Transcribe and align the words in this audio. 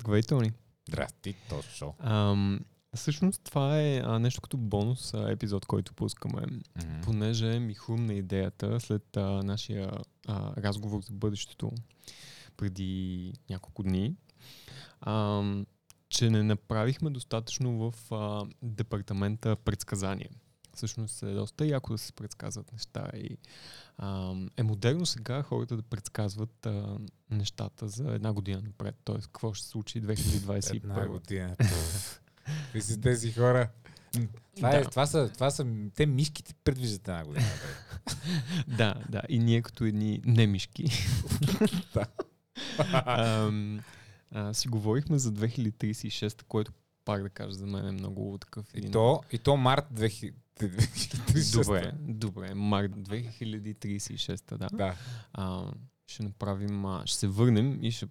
Здравей, 0.00 0.22
Тони. 0.22 0.52
Здрасти, 0.88 1.34
точно. 1.48 1.94
Ам, 1.98 2.60
всъщност 2.94 3.42
това 3.44 3.80
е 3.80 4.00
а, 4.04 4.18
нещо 4.18 4.40
като 4.40 4.56
бонус 4.56 5.14
а, 5.14 5.30
епизод, 5.30 5.66
който 5.66 5.94
пускаме, 5.94 6.42
Мгм. 6.76 7.00
понеже 7.04 7.58
ми 7.58 7.74
хрумна 7.74 8.14
идеята 8.14 8.80
след 8.80 9.16
а, 9.16 9.42
нашия 9.42 9.90
а, 10.28 10.62
разговор 10.62 11.02
за 11.02 11.12
бъдещето 11.12 11.72
преди 12.56 13.32
няколко 13.50 13.82
дни, 13.82 14.14
ам, 15.00 15.66
че 16.08 16.30
не 16.30 16.42
направихме 16.42 17.10
достатъчно 17.10 17.90
в 17.90 18.12
а, 18.14 18.46
департамента 18.62 19.56
предсказания. 19.56 20.30
Всъщност 20.76 21.22
е 21.22 21.34
доста 21.34 21.66
яко 21.66 21.92
да 21.92 21.98
се 21.98 22.12
предсказват 22.12 22.72
неща 22.72 23.10
и 23.16 23.38
ам, 23.98 24.50
е 24.56 24.62
модерно 24.62 25.06
сега 25.06 25.42
хората 25.42 25.76
да 25.76 25.82
предсказват 25.82 26.66
а, 26.66 26.98
нещата 27.30 27.88
за 27.88 28.14
една 28.14 28.32
година 28.32 28.62
напред, 28.62 28.94
т.е. 29.04 29.16
какво 29.16 29.54
ще 29.54 29.64
се 29.64 29.70
случи 29.70 30.02
2021. 30.02 30.74
Една 30.74 31.06
година. 31.06 31.56
Какви 32.46 32.80
са 32.80 33.00
тези 33.00 33.32
хора? 33.32 33.68
Това, 34.56 34.70
е, 34.70 34.82
Да. 34.82 34.90
това, 34.90 35.06
са, 35.06 35.30
това 35.34 35.50
са, 35.50 35.66
те 35.94 36.06
мишките 36.06 36.54
предвиждат 36.64 37.08
една 37.08 37.24
година. 37.24 37.46
Да, 38.68 38.94
да. 39.08 39.22
И 39.28 39.38
ние 39.38 39.62
като 39.62 39.84
едни 39.84 40.20
немишки. 40.24 40.84
Да. 41.94 42.06
Ам, 43.06 43.80
а, 44.30 44.54
си 44.54 44.68
говорихме 44.68 45.18
за 45.18 45.32
2036, 45.32 46.42
което 46.42 46.72
пак 47.04 47.22
да 47.22 47.28
кажа 47.28 47.52
за 47.52 47.66
мен 47.66 47.88
е 47.88 47.92
много 47.92 48.38
такъв 48.38 48.74
И 48.74 48.78
един... 48.78 48.92
то, 48.92 49.22
и 49.32 49.38
то 49.38 49.56
март 49.56 49.86
2000 49.94 50.32
2036. 50.32 50.34
Добре, 51.52 51.92
добре. 52.00 52.54
Март 52.54 52.92
2036, 52.92 54.56
да. 54.56 54.68
Да. 54.72 54.94
А, 55.32 55.72
ще 56.06 56.22
направим, 56.22 56.84
а, 56.84 57.02
ще 57.06 57.18
се 57.18 57.28
върнем 57.28 57.84
и 57.84 57.90
ще 57.90 58.06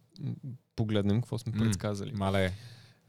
погледнем 0.75 1.21
какво 1.21 1.37
сме 1.37 1.51
предсказали. 1.51 2.11
Мале. 2.11 2.53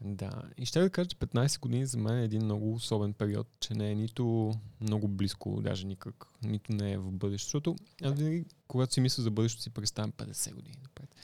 Да. 0.01 0.43
И 0.57 0.65
ще 0.65 0.79
да 0.79 0.89
кажа, 0.89 1.07
че 1.07 1.15
15 1.15 1.59
години 1.59 1.85
за 1.85 1.97
мен 1.97 2.17
е 2.17 2.23
един 2.23 2.43
много 2.43 2.73
особен 2.73 3.13
период, 3.13 3.47
че 3.59 3.73
не 3.73 3.91
е 3.91 3.95
нито 3.95 4.53
много 4.81 5.07
близко, 5.07 5.61
даже 5.61 5.87
никак, 5.87 6.25
нито 6.43 6.73
не 6.73 6.91
е 6.91 6.97
в 6.97 7.11
бъдещето. 7.11 7.75
Аз 8.03 8.13
винаги, 8.13 8.45
когато 8.67 8.93
си 8.93 9.01
мисля 9.01 9.23
за 9.23 9.31
бъдещето, 9.31 9.63
си 9.63 9.69
представям 9.69 10.11
50 10.11 10.53
години 10.53 10.77
напред. 10.83 11.15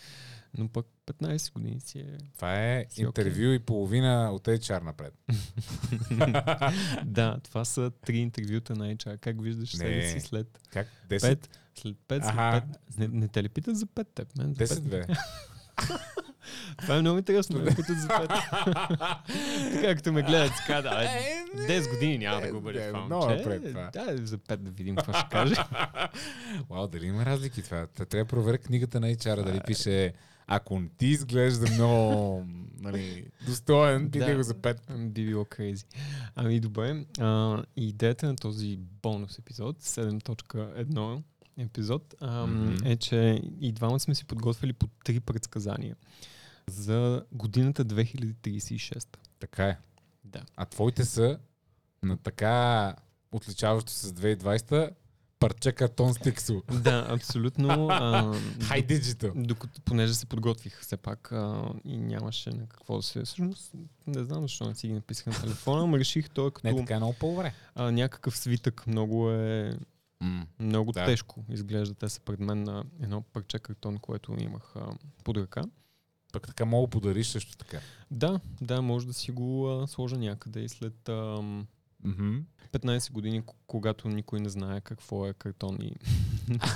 Но 0.57 0.67
пък 0.67 0.85
15 1.07 1.53
години 1.53 1.81
си 1.81 1.99
е... 1.99 2.17
Това 2.35 2.59
е 2.59 2.85
Си 2.89 3.05
окей. 3.05 3.25
интервю 3.25 3.51
и 3.53 3.59
половина 3.59 4.31
от 4.33 4.47
HR 4.47 4.83
напред. 4.83 5.13
да, 7.05 7.39
това 7.43 7.65
са 7.65 7.91
три 8.05 8.17
интервюта 8.17 8.75
на 8.75 8.95
HR. 8.95 9.17
Как 9.17 9.41
виждаш 9.41 9.75
себе 9.75 10.09
си 10.09 10.19
след 10.19 10.59
Как? 10.69 10.87
10? 11.09 11.17
5? 11.17 11.47
След 11.75 11.95
5, 11.97 11.97
след 12.07 12.23
Аха. 12.23 12.63
5. 12.97 12.97
Не, 12.97 13.07
не 13.07 13.27
те 13.27 13.43
ли 13.43 13.49
питат 13.49 13.77
за 13.77 13.85
5 13.85 14.07
теб? 14.15 14.37
Мен 14.37 14.53
за 14.53 14.65
10 14.65 14.79
5. 14.79 14.81
бе. 14.81 15.05
Това 16.77 16.95
е 16.95 17.01
много 17.01 17.17
интересно, 17.17 17.59
5. 18.07 18.27
така, 19.73 19.95
като 19.95 20.13
ме 20.13 20.21
гледат, 20.21 20.51
си 20.57 20.63
Е, 21.03 21.57
не. 21.57 21.81
10 21.81 21.89
години 21.89 22.17
няма 22.17 22.41
да 22.41 22.47
Е, 22.47 22.51
го 22.51 22.61
бъде 22.61 22.87
това 22.87 23.05
много 23.05 23.25
момче. 23.25 23.37
напред 23.37 23.63
това. 23.63 23.89
Да, 23.93 24.25
за 24.25 24.37
5 24.37 24.55
да 24.55 24.71
видим 24.71 24.95
какво 24.95 25.13
ще 25.13 25.27
каже. 25.31 25.55
Вау, 26.69 26.87
дали 26.87 27.05
има 27.05 27.25
разлики 27.25 27.61
това? 27.61 27.87
Трябва 27.87 28.25
да 28.25 28.25
проверя 28.25 28.57
книгата 28.57 28.99
на 28.99 29.07
HR, 29.07 29.43
дали 29.43 29.59
пише 29.67 30.13
ако 30.47 30.79
не 30.79 30.89
ти 30.97 31.07
изглежда 31.07 31.71
много 31.71 32.45
нали, 32.79 33.25
достоен, 33.45 34.11
питай 34.11 34.29
Да. 34.29 34.35
го 34.35 34.43
за 34.43 34.53
5. 34.53 35.07
Би 35.07 35.25
било 35.25 35.43
crazy. 35.43 35.85
Ами 36.35 36.59
добре, 36.59 37.05
а, 37.19 37.57
идеята 37.75 38.27
на 38.27 38.35
този 38.35 38.77
бонус 39.01 39.39
епизод, 39.39 39.81
7.1 39.81 41.21
епизод, 41.57 42.13
а, 42.21 42.47
Мгм. 42.47 42.75
е, 42.85 42.95
че 42.95 43.15
и 43.59 43.71
двамата 43.71 43.99
сме 43.99 44.15
си 44.15 44.25
подготвили 44.25 44.73
по 44.73 44.87
три 45.05 45.19
предсказания 45.19 45.95
за 46.67 47.23
годината 47.31 47.85
2036. 47.85 49.07
Така 49.39 49.65
е. 49.65 49.77
Да. 50.23 50.41
А 50.55 50.65
твоите 50.65 51.05
са 51.05 51.39
на 52.03 52.17
така 52.17 52.95
отличаващо 53.31 53.91
се 53.91 54.07
с 54.07 54.11
2020 54.11 54.89
парче 55.39 55.71
картон 55.71 56.13
с 56.13 56.17
тиксо. 56.17 56.63
Да, 56.71 57.07
абсолютно. 57.09 57.67
High 57.67 58.87
digital. 58.89 59.45
Докато, 59.45 59.81
понеже 59.81 60.13
се 60.13 60.25
подготвих 60.25 60.81
все 60.81 60.97
пак 60.97 61.31
а, 61.31 61.63
и 61.85 61.97
нямаше 61.97 62.49
на 62.49 62.67
какво 62.67 62.97
да 62.97 63.03
се... 63.03 63.23
Всъщност, 63.23 63.71
не 64.07 64.23
знам 64.23 64.41
защо 64.41 64.65
не 64.65 64.75
си 64.75 64.87
ги 64.87 64.93
написах 64.93 65.25
на 65.25 65.41
телефона, 65.41 65.87
но 65.87 65.97
реших 65.99 66.29
той 66.29 66.51
като 66.51 66.67
Не, 66.67 66.75
така 66.75 66.93
е 66.93 66.97
много 66.97 67.13
по-добре. 67.13 67.53
някакъв 67.77 68.37
свитък. 68.37 68.87
Много 68.87 69.31
е... 69.31 69.77
Много 70.59 70.91
Да. 70.91 71.05
тежко 71.05 71.43
изглежда. 71.49 71.95
Те 71.95 72.09
са 72.09 72.19
пред 72.19 72.39
мен 72.39 72.63
на 72.63 72.83
едно 73.01 73.21
парче 73.21 73.59
картон, 73.59 73.97
което 73.97 74.35
имах 74.39 74.73
а, 74.75 74.85
под 75.23 75.37
ръка. 75.37 75.63
Пък 76.33 76.47
така 76.47 76.65
мога 76.65 76.87
да 76.87 76.91
подариш 76.91 77.27
също 77.27 77.57
така. 77.57 77.79
Да, 78.11 78.39
да, 78.61 78.81
може 78.81 79.07
да 79.07 79.13
си 79.13 79.31
го 79.31 79.69
а, 79.71 79.87
сложа 79.87 80.17
някъде 80.17 80.59
и 80.59 80.69
след 80.69 81.09
а, 81.09 81.41
Мгм. 82.03 82.37
15 82.71 83.11
години, 83.11 83.43
когато 83.67 84.07
никой 84.07 84.39
не 84.39 84.49
знае 84.49 84.81
какво 84.81 85.27
е 85.27 85.33
картон 85.33 85.77
и 85.81 85.95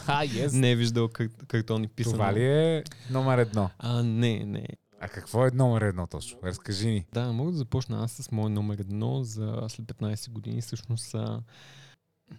А, 0.07 0.25
yes. 0.25 0.51
не 0.53 0.71
е 0.71 0.75
виждал 0.75 1.07
кар- 1.07 1.45
картон 1.47 1.83
и 1.83 1.87
писано. 1.87 2.13
Това 2.13 2.33
ли 2.33 2.43
е 2.45 2.83
номер 3.09 3.37
едно? 3.37 3.69
А, 3.79 4.03
не, 4.03 4.45
не. 4.45 4.67
А 4.99 5.07
какво 5.07 5.47
е 5.47 5.51
номер 5.51 5.81
едно 5.81 6.07
точно? 6.07 6.39
Разкажи 6.43 6.87
ни. 6.87 7.05
Да, 7.13 7.33
мога 7.33 7.51
да 7.51 7.57
започна 7.57 8.03
аз 8.03 8.11
с 8.11 8.31
мой 8.31 8.49
номер 8.49 8.79
едно 8.79 9.23
за 9.23 9.65
след 9.67 9.85
15 9.85 10.29
години. 10.29 10.61
Всъщност 10.61 11.15
а, 11.15 11.41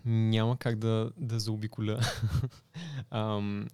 няма 0.05 0.57
как 0.57 0.79
да, 0.79 1.11
да 1.17 1.41
заобиколя. 1.41 2.01
Ам, 3.11 3.69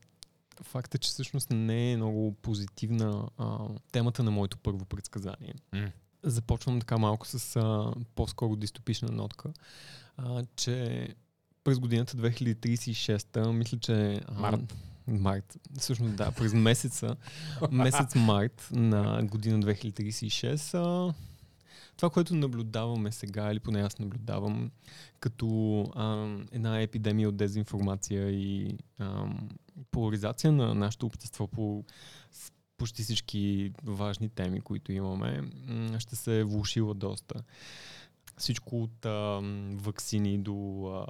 факт 0.63 0.95
е, 0.95 0.99
че 0.99 1.09
всъщност 1.09 1.51
не 1.51 1.93
е 1.93 1.97
много 1.97 2.35
позитивна 2.43 3.29
а, 3.39 3.59
темата 3.93 4.23
на 4.23 4.31
моето 4.31 4.59
първо 4.59 4.85
предсказание. 4.85 5.55
М. 5.73 5.91
Започвам 6.23 6.81
така 6.81 6.99
малко 6.99 7.27
с 7.27 7.57
а, 7.57 7.93
по-скоро 8.15 8.57
дистопична 8.57 9.09
нотка, 9.13 9.53
а, 10.17 10.45
че 10.57 11.09
през 11.65 11.79
годината 11.79 12.17
2036, 12.17 13.53
мисля, 13.53 13.79
че... 13.79 14.21
А, 14.27 14.41
Март. 14.41 14.75
Март. 15.07 15.59
Всъщност 15.79 16.17
да, 16.17 16.31
през 16.31 16.55
месеца, 16.55 17.17
месец 17.71 18.15
март 18.15 18.69
на 18.73 19.23
година 19.25 19.59
2036. 19.59 20.75
А, 20.75 21.15
това, 21.97 22.11
което 22.11 22.35
наблюдаваме 22.35 23.13
сега, 23.13 23.51
или 23.51 23.61
поне 23.61 23.81
аз 23.81 23.99
наблюдавам, 23.99 24.71
като 25.21 25.81
а, 25.95 26.37
една 26.53 26.81
епидемия 26.81 27.29
от 27.29 27.37
дезинформация 27.37 28.31
и 28.31 28.79
а, 28.99 29.27
поляризация 29.91 30.53
на 30.53 30.75
нашето 30.75 31.07
общество 31.07 31.47
по 31.47 31.85
почти 32.77 33.03
всички 33.03 33.73
важни 33.85 34.29
теми, 34.29 34.61
които 34.61 34.93
имаме, 34.93 35.43
ще 35.99 36.17
се 36.17 36.39
е 36.41 36.45
влушила 36.45 36.95
доста. 36.95 37.43
Всичко 38.39 38.83
от 38.83 39.07
а, 39.07 39.41
вакцини 39.75 40.39
до 40.39 40.87
а, 40.87 41.07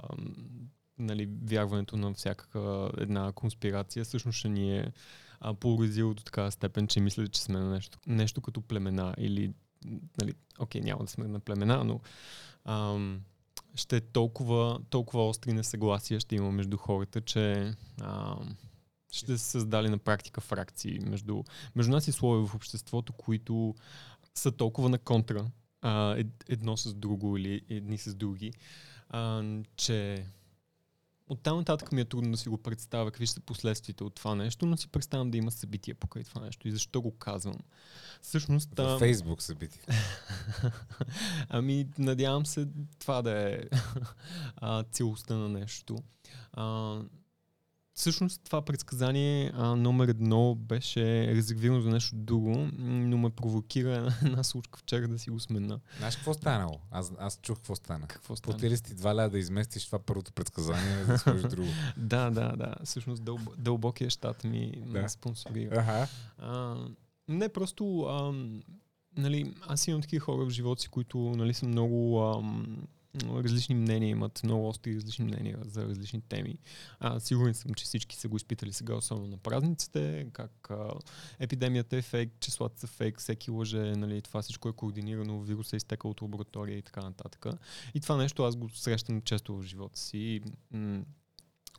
нали, 0.97 1.29
вярването 1.43 1.97
на 1.97 2.13
всяка 2.13 2.89
една 2.97 3.31
конспирация, 3.31 4.05
всъщност 4.05 4.37
ще 4.37 4.49
ни 4.49 4.77
е 4.77 4.91
а, 5.39 5.53
поляризирало 5.53 6.13
до 6.13 6.23
такава 6.23 6.51
степен, 6.51 6.87
че 6.87 6.99
мисля, 6.99 7.27
че 7.27 7.41
сме 7.41 7.59
на 7.59 7.69
нещо, 7.69 7.99
нещо 8.07 8.41
като 8.41 8.61
племена 8.61 9.15
или 9.17 9.53
нали, 10.21 10.33
окей, 10.59 10.81
няма 10.81 11.03
да 11.03 11.11
сме 11.11 11.27
на 11.27 11.39
племена, 11.39 11.83
но 11.83 11.99
ам, 12.65 13.21
ще 13.75 13.97
е 13.97 14.01
толкова, 14.01 14.79
толкова 14.89 15.27
остри 15.27 15.53
несъгласия 15.53 16.19
ще 16.19 16.35
има 16.35 16.51
между 16.51 16.77
хората, 16.77 17.21
че 17.21 17.73
ам, 18.01 18.55
ще 19.11 19.37
се 19.37 19.45
създали 19.45 19.89
на 19.89 19.97
практика 19.97 20.41
фракции 20.41 20.99
между, 20.99 21.43
между 21.75 21.91
нас 21.91 22.07
и 22.07 22.11
слоеве 22.11 22.47
в 22.47 22.55
обществото, 22.55 23.13
които 23.13 23.75
са 24.35 24.51
толкова 24.51 24.89
на 24.89 24.97
контра 24.97 25.51
а, 25.81 26.15
ед, 26.17 26.27
едно 26.49 26.77
с 26.77 26.93
друго 26.93 27.37
или 27.37 27.61
едни 27.69 27.97
с 27.97 28.15
други, 28.15 28.53
а, 29.09 29.43
че 29.75 30.25
оттам 31.27 31.57
нататък 31.57 31.91
ми 31.91 32.01
е 32.01 32.05
трудно 32.05 32.31
да 32.31 32.37
си 32.37 32.49
го 32.49 32.57
представя 32.57 33.11
какви 33.11 33.25
ще 33.25 33.33
са 33.33 33.41
последствията 33.41 34.05
от 34.05 34.15
това 34.15 34.35
нещо, 34.35 34.65
но 34.65 34.77
си 34.77 34.87
представям 34.87 35.31
да 35.31 35.37
има 35.37 35.51
събития 35.51 35.95
покрай 35.95 36.23
това 36.23 36.41
нещо. 36.41 36.67
И 36.67 36.71
защо 36.71 37.01
го 37.01 37.11
казвам? 37.11 37.57
Всъщност... 38.21 38.69
В 38.77 38.81
а, 38.81 38.99
Фейсбук 38.99 39.41
събитие. 39.41 39.81
Ами, 41.49 41.87
надявам 41.97 42.45
се 42.45 42.67
това 42.99 43.21
да 43.21 43.49
е 43.49 43.59
а, 44.55 44.83
целостта 44.83 45.35
на 45.35 45.49
нещо. 45.49 45.97
А, 46.53 46.99
всъщност 47.95 48.41
това 48.43 48.61
предсказание 48.61 49.51
а, 49.55 49.75
номер 49.75 50.07
едно 50.07 50.55
беше 50.55 51.27
резервирано 51.27 51.81
за 51.81 51.89
нещо 51.89 52.15
друго, 52.15 52.69
но 52.79 53.17
ме 53.17 53.29
провокира 53.29 54.13
една 54.25 54.43
случка 54.43 54.79
вчера 54.79 55.07
да 55.07 55.19
си 55.19 55.29
го 55.29 55.39
смена. 55.39 55.79
Знаеш 55.97 56.15
какво 56.15 56.33
станало? 56.33 56.79
Аз, 56.91 57.11
аз 57.19 57.39
чух 57.41 57.57
какво 57.57 57.75
стана. 57.75 58.07
Какво 58.07 58.35
стана? 58.35 58.51
Платили 58.57 58.77
сте 58.77 58.95
2 58.95 59.15
ля 59.15 59.29
да 59.29 59.39
изместиш 59.39 59.85
това 59.85 59.99
първото 59.99 60.33
предсказание, 60.33 61.03
за 61.03 61.11
да 61.11 61.17
сложиш 61.17 61.43
друго. 61.43 61.69
Да, 61.97 62.29
да, 62.29 62.55
да. 62.57 62.75
Всъщност 62.83 63.23
дълб, 63.23 63.41
дълбокия 63.57 64.09
щат 64.09 64.43
ми 64.43 64.71
Да. 64.85 65.09
спонсорира. 65.09 65.75
Аха. 65.79 66.07
А, 66.37 66.75
не, 67.27 67.49
просто 67.49 68.01
а, 68.01 68.33
нали, 69.17 69.53
аз 69.67 69.87
имам 69.87 70.01
такива 70.01 70.25
хора 70.25 70.45
в 70.45 70.49
живота 70.49 70.81
си, 70.81 70.87
които 70.87 71.17
нали, 71.17 71.53
са 71.53 71.67
много 71.67 72.21
ам, 72.21 72.77
различни 73.23 73.75
мнения 73.75 74.09
имат, 74.09 74.43
много 74.43 74.67
остри 74.67 74.95
различни 74.95 75.25
мнения 75.25 75.59
за 75.61 75.85
различни 75.85 76.21
теми. 76.21 76.57
А, 76.99 77.19
сигурен 77.19 77.53
съм, 77.53 77.73
че 77.73 77.83
всички 77.83 78.15
са 78.15 78.27
го 78.27 78.37
изпитали 78.37 78.73
сега, 78.73 78.95
особено 78.95 79.27
на 79.27 79.37
празниците, 79.37 80.27
как 80.33 80.71
а, 80.71 80.93
епидемията 81.39 81.97
е 81.97 82.01
фейк, 82.01 82.31
числата 82.39 82.79
са 82.79 82.87
фейк, 82.87 83.19
всеки 83.19 83.51
лъже, 83.51 83.77
нали, 83.77 84.21
това 84.21 84.41
всичко 84.41 84.69
е 84.69 84.73
координирано, 84.73 85.41
вируса 85.41 85.75
е 85.75 85.77
изтекал 85.77 86.11
от 86.11 86.21
лаборатория 86.21 86.77
и 86.77 86.81
така 86.81 87.01
нататък. 87.01 87.45
И 87.93 87.99
това 87.99 88.17
нещо 88.17 88.43
аз 88.43 88.55
го 88.55 88.69
срещам 88.69 89.21
често 89.21 89.57
в 89.57 89.63
живота 89.63 89.99
си. 89.99 90.41
М- 90.71 91.03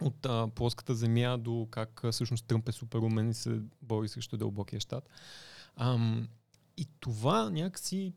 от 0.01 0.27
а, 0.27 0.49
плоската 0.55 0.95
земя 0.95 1.39
до 1.39 1.69
как 1.71 2.03
всъщност 2.11 2.47
Тръмп 2.47 2.69
е 2.69 2.73
супер 2.73 2.99
умен 2.99 3.31
и 3.31 3.35
се 3.35 3.61
бори 3.83 4.09
срещу 4.09 4.37
дълбокия 4.37 4.81
щат. 4.81 5.09
Ам, 5.77 6.29
и 6.77 6.87
това 7.01 7.51
някакси 7.51 8.13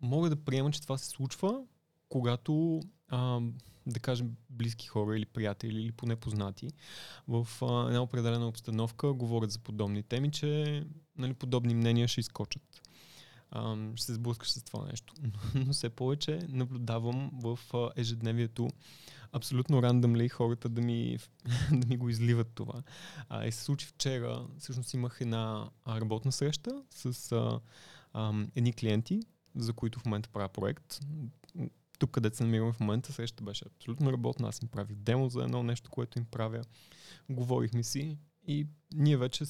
мога 0.00 0.30
да 0.30 0.36
приема, 0.36 0.70
че 0.70 0.82
това 0.82 0.98
се 0.98 1.08
случва, 1.08 1.62
когато, 2.12 2.80
а, 3.08 3.40
да 3.86 4.00
кажем, 4.00 4.36
близки 4.50 4.86
хора 4.86 5.16
или 5.16 5.26
приятели 5.26 5.82
или 5.82 5.92
поне 5.92 6.16
познати 6.16 6.70
в 7.28 7.48
а, 7.62 7.86
една 7.86 8.02
определена 8.02 8.48
обстановка 8.48 9.12
говорят 9.12 9.50
за 9.50 9.58
подобни 9.58 10.02
теми, 10.02 10.30
че 10.30 10.84
нали, 11.18 11.34
подобни 11.34 11.74
мнения 11.74 12.08
ще 12.08 12.20
изкочат. 12.20 12.82
А, 13.50 13.76
ще 13.94 14.06
се 14.06 14.14
сблъскаш 14.14 14.50
с 14.52 14.62
това 14.62 14.86
нещо. 14.86 15.14
Но 15.54 15.72
все 15.72 15.90
повече 15.90 16.38
наблюдавам 16.48 17.30
в 17.32 17.58
а, 17.74 17.90
ежедневието 17.96 18.68
абсолютно 19.32 19.82
рандъмли 19.82 20.28
хората 20.28 20.68
да 20.68 20.80
ми, 20.80 21.18
да 21.72 21.86
ми 21.86 21.96
го 21.96 22.08
изливат 22.08 22.48
това. 22.54 22.82
А, 23.28 23.46
и 23.46 23.52
се 23.52 23.64
случи 23.64 23.86
вчера, 23.86 24.46
всъщност 24.58 24.94
имах 24.94 25.18
една 25.20 25.70
работна 25.88 26.32
среща 26.32 26.82
с 26.90 27.32
а, 27.32 27.60
а, 28.12 28.32
едни 28.54 28.72
клиенти, 28.72 29.20
за 29.56 29.72
които 29.72 30.00
в 30.00 30.04
момента 30.04 30.28
правя 30.28 30.48
проект. 30.48 31.00
Тук, 32.02 32.10
където 32.10 32.36
се 32.36 32.44
намираме 32.44 32.72
в 32.72 32.80
момента, 32.80 33.12
срещата 33.12 33.44
беше 33.44 33.64
абсолютно 33.76 34.12
работна. 34.12 34.48
Аз 34.48 34.62
им 34.62 34.68
правих 34.68 34.96
демо 34.96 35.28
за 35.28 35.42
едно 35.42 35.62
нещо, 35.62 35.90
което 35.90 36.18
им 36.18 36.24
правя. 36.24 36.62
Говорихме 37.30 37.82
си 37.82 38.18
и 38.46 38.66
ние 38.94 39.16
вече 39.16 39.44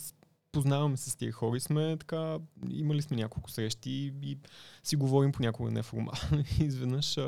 познаваме 0.53 0.97
се 0.97 1.11
с 1.11 1.17
тия 1.17 1.33
хора 1.33 1.57
и 1.57 1.61
сме 1.61 1.97
така, 2.01 2.39
имали 2.71 3.03
сме 3.03 3.17
няколко 3.17 3.51
срещи 3.51 3.91
и, 3.91 4.31
и 4.31 4.39
си 4.85 4.97
говорим 4.97 5.33
понякога 5.33 5.71
неформално. 5.71 6.45
Изведнъж 6.61 7.19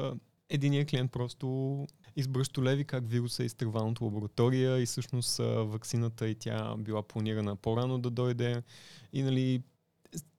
единият 0.48 0.90
клиент 0.90 1.12
просто 1.12 1.86
избръщо 2.16 2.64
леви 2.64 2.84
как 2.84 3.08
вируса 3.08 3.42
е 3.42 3.46
изтърван 3.46 3.88
от 3.88 4.00
лаборатория 4.00 4.80
и 4.82 4.86
всъщност 4.86 5.36
вакцината 5.56 6.28
и 6.28 6.34
тя 6.34 6.76
била 6.76 7.02
планирана 7.02 7.56
по-рано 7.56 7.98
да 7.98 8.10
дойде 8.10 8.62
и 9.12 9.22
нали 9.22 9.62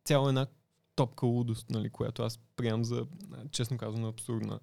цяла 0.04 0.30
една 0.30 0.48
топка 0.96 1.26
лудост, 1.26 1.70
нали, 1.70 1.90
която 1.90 2.24
аз 2.24 2.40
приемам 2.56 2.84
за, 2.84 3.06
честно 3.52 3.78
казано, 3.78 4.08
абсурдна. 4.08 4.60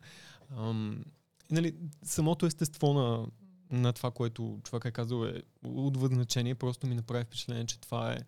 Ам, 0.56 1.04
и, 1.50 1.54
нали, 1.54 1.74
самото 2.02 2.46
естество 2.46 2.92
на, 2.92 3.26
на 3.70 3.92
това, 3.92 4.10
което 4.10 4.60
човек 4.64 4.84
е 4.84 4.90
казал 4.90 5.24
е 5.24 5.42
от 5.64 5.96
значение, 5.96 6.54
просто 6.54 6.86
ми 6.86 6.94
направи 6.94 7.24
впечатление, 7.24 7.66
че 7.66 7.80
това 7.80 8.12
е 8.12 8.18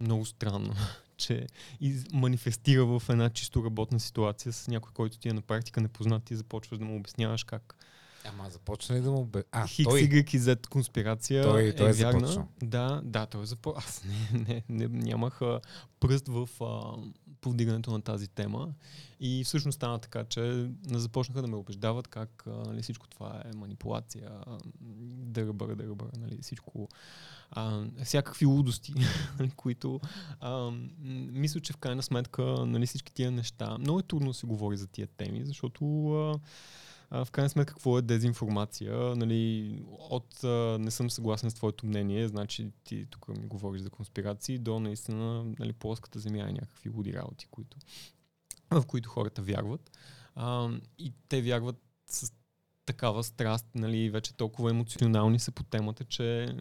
много 0.00 0.24
странно, 0.24 0.74
че 1.16 1.46
из, 1.80 2.04
манифестира 2.12 2.86
в 2.86 3.02
една 3.08 3.30
чисто 3.30 3.64
работна 3.64 4.00
ситуация 4.00 4.52
с 4.52 4.68
някой, 4.68 4.92
който 4.92 5.18
ти 5.18 5.28
е 5.28 5.32
на 5.32 5.42
практика 5.42 5.80
непознат, 5.80 6.24
ти 6.24 6.36
започваш 6.36 6.78
да 6.78 6.84
му 6.84 6.96
обясняваш 6.96 7.44
как 7.44 7.74
Ама 8.24 8.50
започна 8.50 8.96
ли 8.96 9.00
да 9.00 9.10
му 9.10 9.24
бе... 9.24 9.44
А, 9.52 9.66
Хикс, 9.66 9.88
той... 9.88 10.00
Y 10.00 10.34
и 10.34 10.40
Z 10.40 10.66
конспирация 10.66 11.42
той, 11.42 11.62
е, 11.62 11.76
той 11.76 11.90
е 11.90 11.92
вярна. 11.92 12.20
започнал. 12.20 12.48
Да, 12.62 13.00
да, 13.04 13.26
той 13.26 13.42
е 13.42 13.46
започнал. 13.46 13.82
Аз 13.86 14.04
не, 14.04 14.38
не, 14.38 14.62
не, 14.68 14.88
нямах 14.88 15.42
а, 15.42 15.60
пръст 16.00 16.28
в 16.28 16.48
а, 16.60 16.96
повдигането 17.40 17.90
на 17.90 18.02
тази 18.02 18.28
тема. 18.28 18.68
И 19.20 19.44
всъщност 19.44 19.76
стана 19.76 19.98
така, 19.98 20.24
че 20.24 20.70
започнаха 20.90 21.42
да 21.42 21.48
ме 21.48 21.56
убеждават 21.56 22.08
как 22.08 22.44
нали, 22.46 22.82
всичко 22.82 23.08
това 23.08 23.42
е 23.44 23.56
манипулация, 23.56 24.30
дърбър, 24.80 25.74
дърбър, 25.74 26.08
нали, 26.18 26.38
всичко, 26.42 26.88
а, 27.50 27.84
всякакви 28.04 28.46
лудости, 28.46 28.94
нали, 29.38 29.50
които 29.50 30.00
а, 30.40 30.70
мисля, 31.32 31.60
че 31.60 31.72
в 31.72 31.76
крайна 31.76 32.02
сметка 32.02 32.42
нали, 32.42 32.86
всички 32.86 33.12
тия 33.12 33.30
неща, 33.30 33.78
много 33.78 33.98
е 33.98 34.02
трудно 34.02 34.28
да 34.28 34.34
се 34.34 34.46
говори 34.46 34.76
за 34.76 34.86
тия 34.86 35.06
теми, 35.06 35.46
защото 35.46 36.12
а, 36.14 36.38
а, 37.10 37.24
в 37.24 37.30
крайна 37.30 37.50
сметка 37.50 37.74
какво 37.74 37.98
е 37.98 38.02
дезинформация. 38.02 38.96
Нали, 38.96 39.72
от 39.88 40.44
а, 40.44 40.76
не 40.80 40.90
съм 40.90 41.10
съгласен 41.10 41.50
с 41.50 41.54
твоето 41.54 41.86
мнение, 41.86 42.28
значи 42.28 42.70
ти 42.84 43.06
тук 43.10 43.28
ми 43.28 43.46
говориш 43.46 43.82
за 43.82 43.90
конспирации, 43.90 44.58
до 44.58 44.80
наистина 44.80 45.44
нали, 45.58 45.72
плоската 45.72 46.18
земя 46.18 46.48
е 46.48 46.52
някакви 46.52 46.90
луди 46.90 47.12
работи, 47.12 47.46
които, 47.50 47.76
в 48.70 48.86
които 48.86 49.10
хората 49.10 49.42
вярват. 49.42 49.90
А, 50.34 50.70
и 50.98 51.12
те 51.28 51.42
вярват 51.42 51.76
с 52.06 52.32
такава 52.86 53.24
страст, 53.24 53.66
нали, 53.74 54.10
вече 54.10 54.36
толкова 54.36 54.70
емоционални 54.70 55.38
са 55.38 55.52
по 55.52 55.64
темата, 55.64 56.04
че 56.04 56.54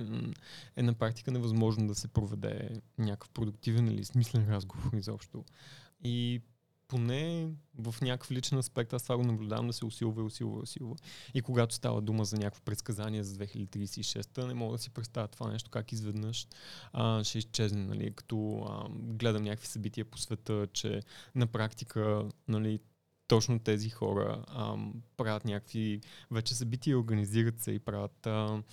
е 0.76 0.84
на 0.84 0.94
практика 0.94 1.32
невъзможно 1.32 1.88
да 1.88 1.96
се 1.96 2.08
проведе 2.08 2.82
някакъв 2.98 3.30
продуктивен 3.30 3.88
или 3.88 4.06
смислен 4.06 4.50
разговор 4.50 4.92
изобщо. 4.94 5.46
И 6.04 6.42
поне 6.88 7.50
в 7.78 7.96
някакъв 8.02 8.32
личен 8.32 8.58
аспект 8.58 8.94
аз 8.94 9.04
това 9.04 9.18
го 9.18 9.24
наблюдавам 9.24 9.68
да 9.68 9.74
се 9.74 9.86
усилва 9.86 10.22
и 10.22 10.26
усилва 10.26 10.60
и 10.60 10.62
усилва. 10.62 10.96
И 11.34 11.42
когато 11.42 11.76
става 11.76 12.02
дума 12.02 12.26
за 12.26 12.38
някакво 12.38 12.62
предсказание 12.62 13.24
за 13.24 13.36
2036-та, 13.36 14.48
не 14.48 14.54
мога 14.54 14.78
да 14.78 14.84
си 14.84 14.90
представя 14.90 15.28
това 15.28 15.52
нещо 15.52 15.70
как 15.70 15.92
изведнъж 15.92 16.48
а, 16.94 17.24
ще 17.24 17.38
изчезне. 17.38 17.86
Нали? 17.86 18.14
Като 18.16 18.66
а, 18.70 18.88
гледам 18.92 19.44
някакви 19.44 19.68
събития 19.68 20.06
по 20.06 20.18
света, 20.18 20.68
че 20.74 21.02
на 21.36 21.48
практика 21.48 22.30
нали, 22.48 22.80
точно 23.28 23.60
тези 23.60 23.90
хора 23.90 24.44
а, 24.48 24.76
правят 25.18 25.46
някакви 25.46 26.02
вече 26.32 26.56
събития, 26.56 27.00
организират 27.00 27.60
се 27.60 27.72
и 27.72 27.80
правят 27.80 28.28
а, 28.28 28.64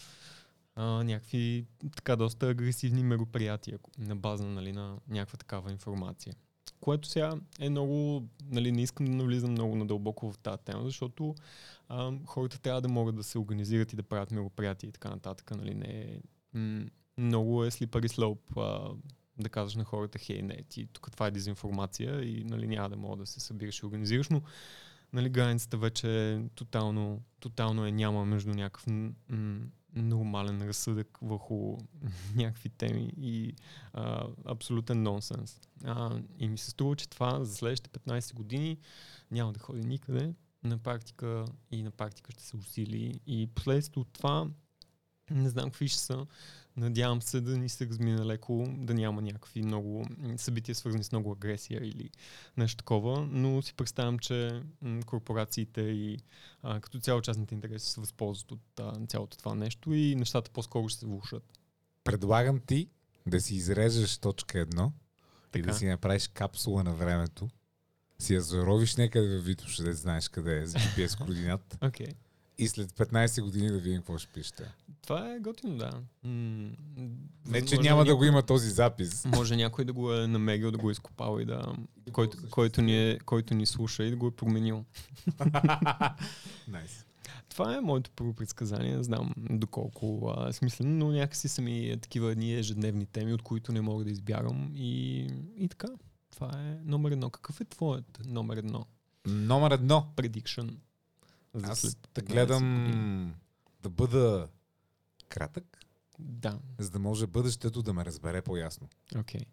а, 0.75 1.05
някакви 1.05 1.67
така 1.97 2.17
доста 2.17 2.49
агресивни 2.49 3.03
мероприятия 3.03 3.79
на 3.99 4.17
база 4.17 4.45
нали, 4.45 4.73
на 4.73 4.99
някаква 5.09 5.37
такава 5.37 5.71
информация 5.71 6.35
което 6.85 7.09
сега 7.09 7.33
е 7.61 7.71
много, 7.71 8.23
нали, 8.51 8.73
не 8.73 8.83
искам 8.83 9.07
да 9.07 9.13
навлизам 9.13 9.51
много 9.51 9.77
надълбоко 9.77 10.33
в 10.33 10.39
тази 10.39 10.63
тема, 10.65 10.85
защото 10.85 11.35
а, 11.89 12.13
хората 12.27 12.61
трябва 12.61 12.81
да 12.81 12.89
могат 12.89 13.17
да 13.17 13.23
се 13.23 13.39
организират 13.39 13.93
и 13.93 13.97
да 13.97 14.03
правят 14.03 14.31
мероприятия 14.31 14.89
и 14.89 14.93
така 14.93 15.09
нататък. 15.09 15.51
Нали, 15.57 15.75
не 15.75 16.21
е, 16.55 16.87
много 17.19 17.65
е 17.65 17.71
слипари 17.71 18.09
а, 18.57 18.91
да 19.39 19.49
казваш 19.49 19.75
на 19.75 19.85
хората, 19.85 20.19
хей, 20.19 20.43
не, 20.43 20.63
ти 20.69 20.87
тук 20.93 21.13
това 21.13 21.27
е 21.27 21.31
дезинформация 21.31 22.23
и 22.25 22.45
нали, 22.45 22.67
няма 22.67 22.89
да 22.91 22.97
мога 22.97 23.17
да 23.17 23.27
се 23.27 23.41
събираш 23.41 23.79
и 23.79 23.87
организираш, 23.87 24.29
но 24.29 24.43
нали, 25.13 25.29
границата 25.29 25.77
вече 25.77 26.41
тотално, 26.55 27.23
тотално 27.41 27.87
е 27.87 27.93
няма 27.93 28.25
между 28.25 28.51
някакъв 28.51 28.87
нормален 30.03 30.63
разсъдък 30.63 31.19
върху 31.23 31.77
някакви 32.35 32.69
теми 32.69 33.13
и 33.17 33.55
а, 33.93 34.27
абсолютен 34.45 35.03
нонсенс. 35.03 35.61
А, 35.85 36.21
и 36.39 36.49
ми 36.49 36.59
се 36.59 36.71
струва, 36.71 36.97
че 36.97 37.09
това 37.09 37.45
за 37.45 37.55
следващите 37.55 38.01
15 38.01 38.35
години 38.35 38.79
няма 39.31 39.53
да 39.53 39.61
ходи 39.61 39.85
никъде. 39.85 40.35
На 40.65 40.79
практика 40.79 41.45
и 41.71 41.83
на 41.83 41.91
практика 41.91 42.33
ще 42.33 42.43
се 42.43 42.57
усили. 42.57 43.21
И 43.27 43.47
последствието 43.55 44.01
от 44.01 44.13
това 44.13 44.47
не 45.31 45.49
знам 45.49 45.65
какви 45.65 45.89
ще 45.89 45.99
са. 45.99 46.27
Надявам 46.77 47.23
се 47.23 47.41
да 47.41 47.59
ни 47.59 47.69
се 47.69 47.87
размине 47.87 48.25
леко, 48.25 48.65
да 48.69 48.95
няма 48.95 49.23
някакви 49.23 49.63
много 49.63 50.07
събития 50.37 50.75
свързани 50.75 51.05
с 51.05 51.13
много 51.13 51.33
агресия 51.33 51.81
или 51.85 52.11
нещо 52.57 52.77
такова, 52.77 53.29
но 53.31 53.63
си 53.63 53.75
представям, 53.75 54.19
че 54.19 54.63
корпорациите 55.07 55.81
и 55.81 56.19
а, 56.63 56.81
като 56.81 57.01
цяло 57.01 57.21
частните 57.21 57.55
интереси 57.55 57.91
се 57.91 58.01
възползват 58.01 58.53
от 58.53 58.81
а, 58.81 59.07
цялото 59.09 59.39
това 59.39 59.55
нещо 59.55 59.93
и 59.93 60.15
нещата 60.15 60.51
по-скоро 60.51 60.89
ще 60.89 61.01
се 61.01 61.07
влушат. 61.07 61.59
Предлагам 62.05 62.61
ти 62.61 62.89
да 63.27 63.41
си 63.41 63.55
изрежеш 63.55 64.19
точка 64.19 64.59
едно 64.59 64.93
и 65.57 65.63
да 65.63 65.75
си 65.75 65.87
направиш 65.87 66.29
капсула 66.29 66.85
на 66.85 66.95
времето, 66.95 67.49
си 68.19 68.35
я 68.35 68.41
заровиш 68.41 68.97
някъде 68.97 69.39
в 69.39 69.45
Витош, 69.45 69.77
да 69.77 69.95
знаеш 69.95 70.29
къде 70.29 70.59
е, 70.59 70.67
за 70.67 70.79
GPS 70.79 71.19
координат. 71.19 71.77
Okay. 71.81 72.15
И 72.59 72.69
след 72.69 72.93
15 72.93 73.43
години 73.43 73.69
да 73.69 73.79
видим 73.79 73.99
какво 73.99 74.19
ще 74.19 74.33
пишете. 74.33 74.75
Това 75.03 75.35
е 75.35 75.39
готино, 75.39 75.77
да. 75.77 75.91
М- 76.23 76.71
не, 77.47 77.65
че 77.65 77.77
няма 77.77 77.97
някой, 77.97 78.05
да 78.05 78.17
го 78.17 78.25
има 78.25 78.43
този 78.43 78.71
запис. 78.71 79.25
Може 79.25 79.57
някой 79.57 79.85
да 79.85 79.93
го 79.93 80.15
е 80.15 80.27
намерил, 80.27 80.71
да 80.71 80.79
го 80.79 80.89
е 80.89 80.93
изкопал 80.93 81.41
и 81.41 81.45
да... 81.45 81.75
който, 82.13 82.39
който, 82.51 82.83
ни 82.83 83.11
е, 83.11 83.19
който 83.19 83.55
ни 83.55 83.67
слуша 83.67 84.05
и 84.05 84.11
да 84.11 84.17
го 84.17 84.27
е 84.27 84.31
променил. 84.31 84.85
nice. 86.71 87.05
Това 87.49 87.77
е 87.77 87.81
моето 87.81 88.11
първо 88.17 88.35
предсказание. 88.35 88.97
Не 88.97 89.03
знам 89.03 89.33
доколко 89.37 90.35
а, 90.37 90.53
смислено, 90.53 90.91
но 90.91 91.13
някакси 91.13 91.49
са 91.49 91.63
ми 91.63 91.97
такива 92.03 92.33
едни 92.33 92.55
ежедневни 92.55 93.07
теми, 93.07 93.33
от 93.33 93.43
които 93.43 93.73
не 93.73 93.81
мога 93.81 94.05
да 94.05 94.11
избягам. 94.11 94.73
И, 94.75 95.21
и 95.57 95.69
така. 95.69 95.89
Това 96.33 96.51
е 96.55 96.79
номер 96.85 97.11
едно. 97.11 97.31
Какъв 97.31 97.61
е 97.61 97.65
твоят 97.65 98.21
номер 98.27 98.57
едно? 98.57 98.87
Номер 99.27 99.71
едно. 99.71 100.13
Prediction. 100.17 100.75
За 101.55 101.73
Аз 101.73 101.97
да 102.15 102.23
гледам 102.23 103.35
да 103.83 103.91
бъда 103.91 104.49
кратък. 105.29 105.79
Да. 106.19 106.59
За 106.79 106.91
да 106.91 106.99
може 106.99 107.27
бъдещето 107.27 107.83
да 107.83 107.93
ме 107.93 108.05
разбере 108.05 108.43
по-ясно. 108.43 108.89
Okay. 109.15 109.45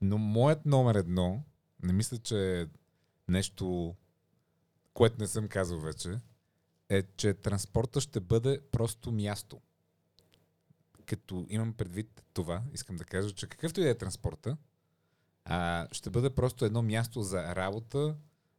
Но 0.00 0.18
моят 0.18 0.66
номер 0.66 0.94
едно, 0.94 1.42
не 1.82 1.92
мисля, 1.92 2.18
че 2.18 2.60
е 2.60 2.66
нещо 3.28 3.94
което 4.98 5.16
не 5.20 5.26
съм 5.26 5.48
казал 5.48 5.78
вече, 5.78 6.20
е, 6.88 7.02
че 7.02 7.34
транспорта 7.34 8.00
ще 8.00 8.20
бъде 8.20 8.60
просто 8.72 9.12
място. 9.12 9.60
Като 11.06 11.46
имам 11.48 11.72
предвид 11.72 12.22
това, 12.32 12.62
искам 12.72 12.96
да 12.96 13.04
кажа, 13.04 13.30
че 13.30 13.46
какъвто 13.46 13.80
и 13.80 13.82
да 13.82 13.90
е 13.90 13.94
транспорта, 13.94 14.56
а, 15.44 15.88
ще 15.92 16.10
бъде 16.10 16.30
просто 16.30 16.64
едно 16.64 16.82
място 16.82 17.22
за 17.22 17.56
работа, 17.56 18.16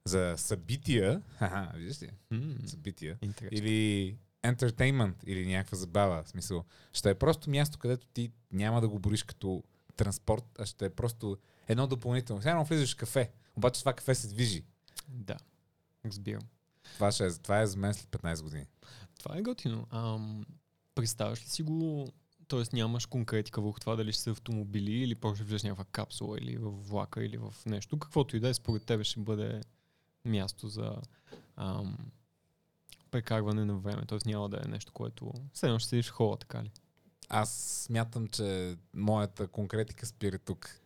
за 0.09 0.33
събития, 0.37 1.21
ха 1.37 1.71
виждаш 1.75 2.01
ли? 2.01 2.09
М, 2.31 2.55
Събития. 2.65 3.17
Или 3.51 4.17
entertainment, 4.43 5.23
или 5.25 5.47
някаква 5.47 5.77
забава. 5.77 6.23
В 6.23 6.29
смисъл, 6.29 6.63
ще 6.93 7.09
е 7.09 7.15
просто 7.15 7.49
място, 7.49 7.79
където 7.79 8.07
ти 8.07 8.31
няма 8.51 8.81
да 8.81 8.89
го 8.89 8.99
бориш 8.99 9.23
като 9.23 9.63
транспорт, 9.95 10.45
а 10.59 10.65
ще 10.65 10.85
е 10.85 10.89
просто 10.89 11.37
едно 11.67 11.87
допълнително. 11.87 12.41
Сега 12.41 12.63
влизаш 12.63 12.93
в 12.93 12.97
кафе, 12.97 13.31
обаче 13.55 13.79
това 13.79 13.93
кафе 13.93 14.15
се 14.15 14.27
движи. 14.27 14.63
Да, 15.07 15.37
разбирам. 16.05 16.41
Това, 16.95 17.11
ще 17.11 17.25
е, 17.25 17.31
това 17.31 17.61
е 17.61 17.67
за 17.67 17.77
мен 17.77 17.93
след 17.93 18.07
15 18.07 18.43
години. 18.43 18.65
Това 19.19 19.37
е 19.37 19.41
готино. 19.41 19.87
Ам, 19.91 20.45
представяш 20.95 21.43
ли 21.43 21.49
си 21.49 21.63
го, 21.63 22.07
т.е. 22.47 22.63
нямаш 22.73 23.05
конкретика 23.05 23.61
върху 23.61 23.79
това 23.79 23.95
дали 23.95 24.13
ще 24.13 24.21
са 24.21 24.31
автомобили 24.31 24.91
или 24.91 25.15
просто 25.15 25.35
ще 25.35 25.43
влезеш 25.43 25.63
някаква 25.63 25.85
капсула 25.91 26.37
или 26.37 26.57
в 26.57 26.71
влака 26.71 27.23
или 27.23 27.37
в 27.37 27.53
нещо, 27.65 27.99
каквото 27.99 28.37
и 28.37 28.39
да 28.39 28.49
е, 28.49 28.53
според 28.53 28.85
тебе 28.85 29.03
ще 29.03 29.19
бъде 29.19 29.61
място 30.25 30.67
за 30.67 30.95
ам, 31.55 31.97
прекарване 33.11 33.65
на 33.65 33.75
време. 33.75 34.05
Т.е. 34.07 34.17
няма 34.25 34.49
да 34.49 34.61
е 34.65 34.67
нещо, 34.67 34.91
което 34.93 35.31
все 35.53 35.79
ще 35.79 35.89
седиш 35.89 36.09
в 36.09 36.13
хола, 36.13 36.37
така 36.37 36.63
ли? 36.63 36.71
Аз 37.29 37.53
смятам, 37.87 38.27
че 38.27 38.77
моята 38.93 39.47
конкретика 39.47 40.05
спира 40.05 40.39
тук. 40.39 40.79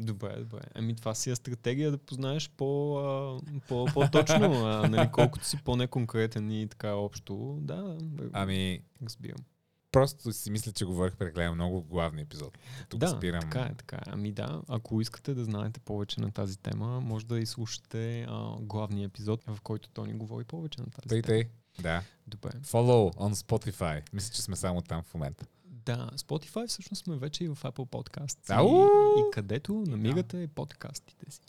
Добре, 0.00 0.36
добре. 0.36 0.60
Ами 0.74 0.96
това 0.96 1.14
си 1.14 1.30
е 1.30 1.36
стратегия 1.36 1.90
да 1.90 1.98
познаеш 1.98 2.50
по, 2.50 2.98
а, 2.98 3.40
по, 3.68 3.86
по-точно, 3.94 4.66
а, 4.66 4.88
нали, 4.88 5.10
колкото 5.12 5.44
си 5.44 5.56
по-неконкретен 5.64 6.50
и 6.50 6.68
така 6.68 6.92
общо. 6.92 7.58
Да, 7.60 7.98
Ами, 8.32 8.82
разбирам. 9.04 9.44
Просто 9.92 10.32
си 10.32 10.50
мисля, 10.50 10.72
че 10.72 10.84
говорих 10.84 11.16
прекалено 11.16 11.54
много 11.54 11.80
в 11.80 11.86
главния 11.86 12.22
епизод. 12.22 12.58
Тук 12.88 13.00
да, 13.00 13.08
спирам. 13.08 13.40
така 13.40 13.60
е, 13.60 13.74
така 13.74 13.96
е. 13.96 14.02
Ами 14.06 14.32
да, 14.32 14.62
ако 14.68 15.00
искате 15.00 15.34
да 15.34 15.44
знаете 15.44 15.80
повече 15.80 16.20
на 16.20 16.30
тази 16.30 16.58
тема, 16.58 17.00
може 17.00 17.26
да 17.26 17.38
изслушате 17.38 18.26
а, 18.28 18.56
главния 18.60 19.06
епизод, 19.06 19.44
в 19.46 19.58
който 19.62 19.88
Тони 19.88 20.12
говори 20.14 20.44
повече 20.44 20.80
на 20.80 20.86
тази 20.86 21.08
Тъй, 21.08 21.22
тема. 21.22 21.38
тъй. 21.38 21.48
Да. 21.82 22.02
Добре. 22.26 22.50
Follow 22.50 23.14
on 23.16 23.34
Spotify. 23.34 24.02
Мисля, 24.12 24.34
че 24.34 24.42
сме 24.42 24.56
само 24.56 24.82
там 24.82 25.02
в 25.02 25.14
момента. 25.14 25.46
Да, 25.64 26.10
Spotify 26.16 26.68
всъщност 26.68 27.04
сме 27.04 27.16
вече 27.16 27.44
и 27.44 27.48
в 27.48 27.56
Apple 27.56 27.86
Podcast. 27.88 28.62
И, 28.62 29.20
и 29.20 29.30
където 29.32 29.84
намирате 29.86 30.48
подкастите 30.54 31.30
си. 31.30 31.40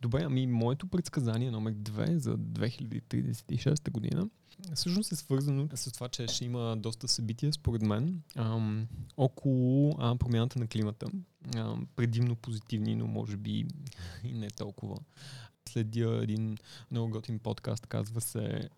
Добре, 0.00 0.22
ами 0.22 0.46
моето 0.46 0.86
предсказание 0.86 1.50
номер 1.50 1.74
2 1.74 2.16
за 2.16 2.38
2036 2.38 3.90
година 3.90 4.28
всъщност 4.74 5.12
е 5.12 5.16
свързано 5.16 5.68
с 5.74 5.92
това, 5.92 6.08
че 6.08 6.26
ще 6.26 6.44
има 6.44 6.76
доста 6.76 7.08
събития, 7.08 7.52
според 7.52 7.82
мен, 7.82 8.22
ам, 8.36 8.88
около 9.16 9.96
а, 9.98 10.16
промяната 10.16 10.58
на 10.58 10.66
климата. 10.66 11.06
Ам, 11.56 11.86
предимно 11.96 12.36
позитивни, 12.36 12.94
но 12.94 13.06
може 13.06 13.36
би 13.36 13.66
и 14.24 14.32
не 14.32 14.50
толкова. 14.50 14.98
Следя 15.68 16.20
един 16.22 16.56
много 16.90 17.10
готин 17.10 17.38
подкаст, 17.38 17.86
казва 17.86 18.20
се 18.20 18.68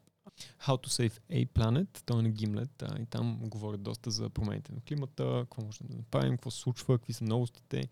How 0.67 0.87
to 0.87 0.87
Save 0.87 1.21
a 1.31 1.49
Planet, 1.49 2.03
той 2.07 2.19
е 2.19 2.23
на 2.23 2.31
Gimlet 2.31 2.83
а, 2.83 3.03
и 3.03 3.07
там 3.07 3.39
говорят 3.43 3.83
доста 3.83 4.11
за 4.11 4.31
промените 4.31 4.73
на 4.73 4.81
климата, 4.81 5.41
какво 5.41 5.63
можем 5.63 5.87
да 5.91 5.97
направим, 5.97 6.33
какво 6.33 6.51
се 6.51 6.61
случва, 6.61 6.99
какви 6.99 7.13
са 7.13 7.25
новостите. 7.25 7.89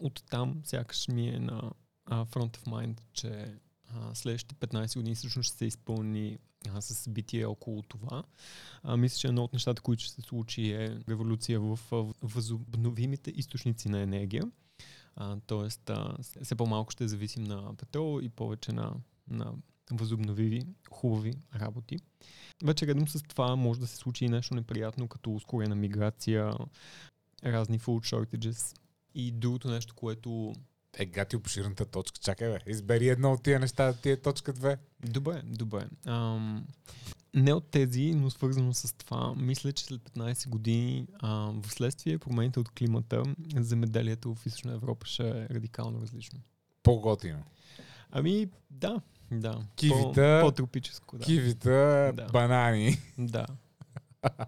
От 0.00 0.22
там 0.30 0.60
сякаш 0.64 1.08
ми 1.08 1.28
е 1.28 1.38
на 1.38 1.70
front 2.10 2.58
of 2.58 2.64
mind, 2.64 3.00
че 3.12 3.54
а, 3.94 4.14
следващите 4.14 4.54
15 4.54 4.96
години 4.96 5.14
всъщност 5.14 5.46
ще 5.46 5.56
се 5.56 5.64
изпълни 5.64 6.38
с 6.80 6.94
събитие 6.94 7.46
около 7.46 7.82
това. 7.82 8.22
А, 8.82 8.96
мисля, 8.96 9.18
че 9.18 9.28
едно 9.28 9.44
от 9.44 9.52
нещата, 9.52 9.82
които 9.82 10.02
ще 10.02 10.14
се 10.14 10.22
случи 10.22 10.72
е 10.72 10.98
революция 11.08 11.60
в 11.60 11.78
а, 11.92 12.04
възобновимите 12.22 13.30
източници 13.30 13.88
на 13.88 14.00
енергия. 14.00 14.44
А, 15.16 15.36
тоест, 15.46 15.90
а, 15.90 16.16
все 16.42 16.54
по-малко 16.54 16.90
ще 16.90 17.08
зависим 17.08 17.44
на 17.44 17.74
петрол 17.76 18.20
и 18.22 18.28
повече 18.28 18.72
на, 18.72 18.94
на 19.28 19.52
възобновиви, 19.90 20.66
хубави 20.90 21.34
работи. 21.54 21.98
Вече 22.64 22.86
редом 22.86 23.08
с 23.08 23.22
това 23.22 23.56
може 23.56 23.80
да 23.80 23.86
се 23.86 23.96
случи 23.96 24.24
и 24.24 24.28
нещо 24.28 24.54
неприятно, 24.54 25.08
като 25.08 25.34
ускорена 25.34 25.74
миграция, 25.74 26.52
разни 27.44 27.80
food 27.80 28.14
shortages 28.14 28.78
и 29.14 29.30
другото 29.30 29.70
нещо, 29.70 29.94
което 29.94 30.54
Е, 30.98 31.04
гати 31.04 31.36
обширната 31.36 31.84
точка. 31.84 32.18
Чакай, 32.18 32.48
бе. 32.48 32.58
Избери 32.66 33.08
едно 33.08 33.32
от 33.32 33.42
тия 33.42 33.60
неща, 33.60 33.92
тия 33.92 34.22
точка 34.22 34.52
2. 34.54 34.78
Добре, 35.00 35.42
добре. 35.44 35.86
Ам, 36.06 36.66
не 37.34 37.52
от 37.52 37.70
тези, 37.70 38.14
но 38.14 38.30
свързано 38.30 38.74
с 38.74 38.94
това, 38.96 39.34
мисля, 39.34 39.72
че 39.72 39.84
след 39.84 40.00
15 40.02 40.48
години, 40.48 41.06
а, 41.18 41.30
в 41.62 41.66
следствие 41.68 42.18
промените 42.18 42.60
от 42.60 42.68
климата, 42.68 43.22
земеделието 43.56 44.34
в 44.34 44.46
Източна 44.46 44.72
Европа 44.72 45.06
ще 45.06 45.28
е 45.28 45.48
радикално 45.48 46.00
различно. 46.00 46.40
По-готино. 46.82 47.42
Ами, 48.10 48.48
да, 48.70 49.00
да. 49.30 49.62
Кивита, 49.76 50.40
По, 50.42 50.46
по-тропическо, 50.48 51.18
да. 51.18 51.24
Кивита, 51.24 52.12
Да. 52.16 52.26
банани. 52.32 52.98
Да. 53.18 53.46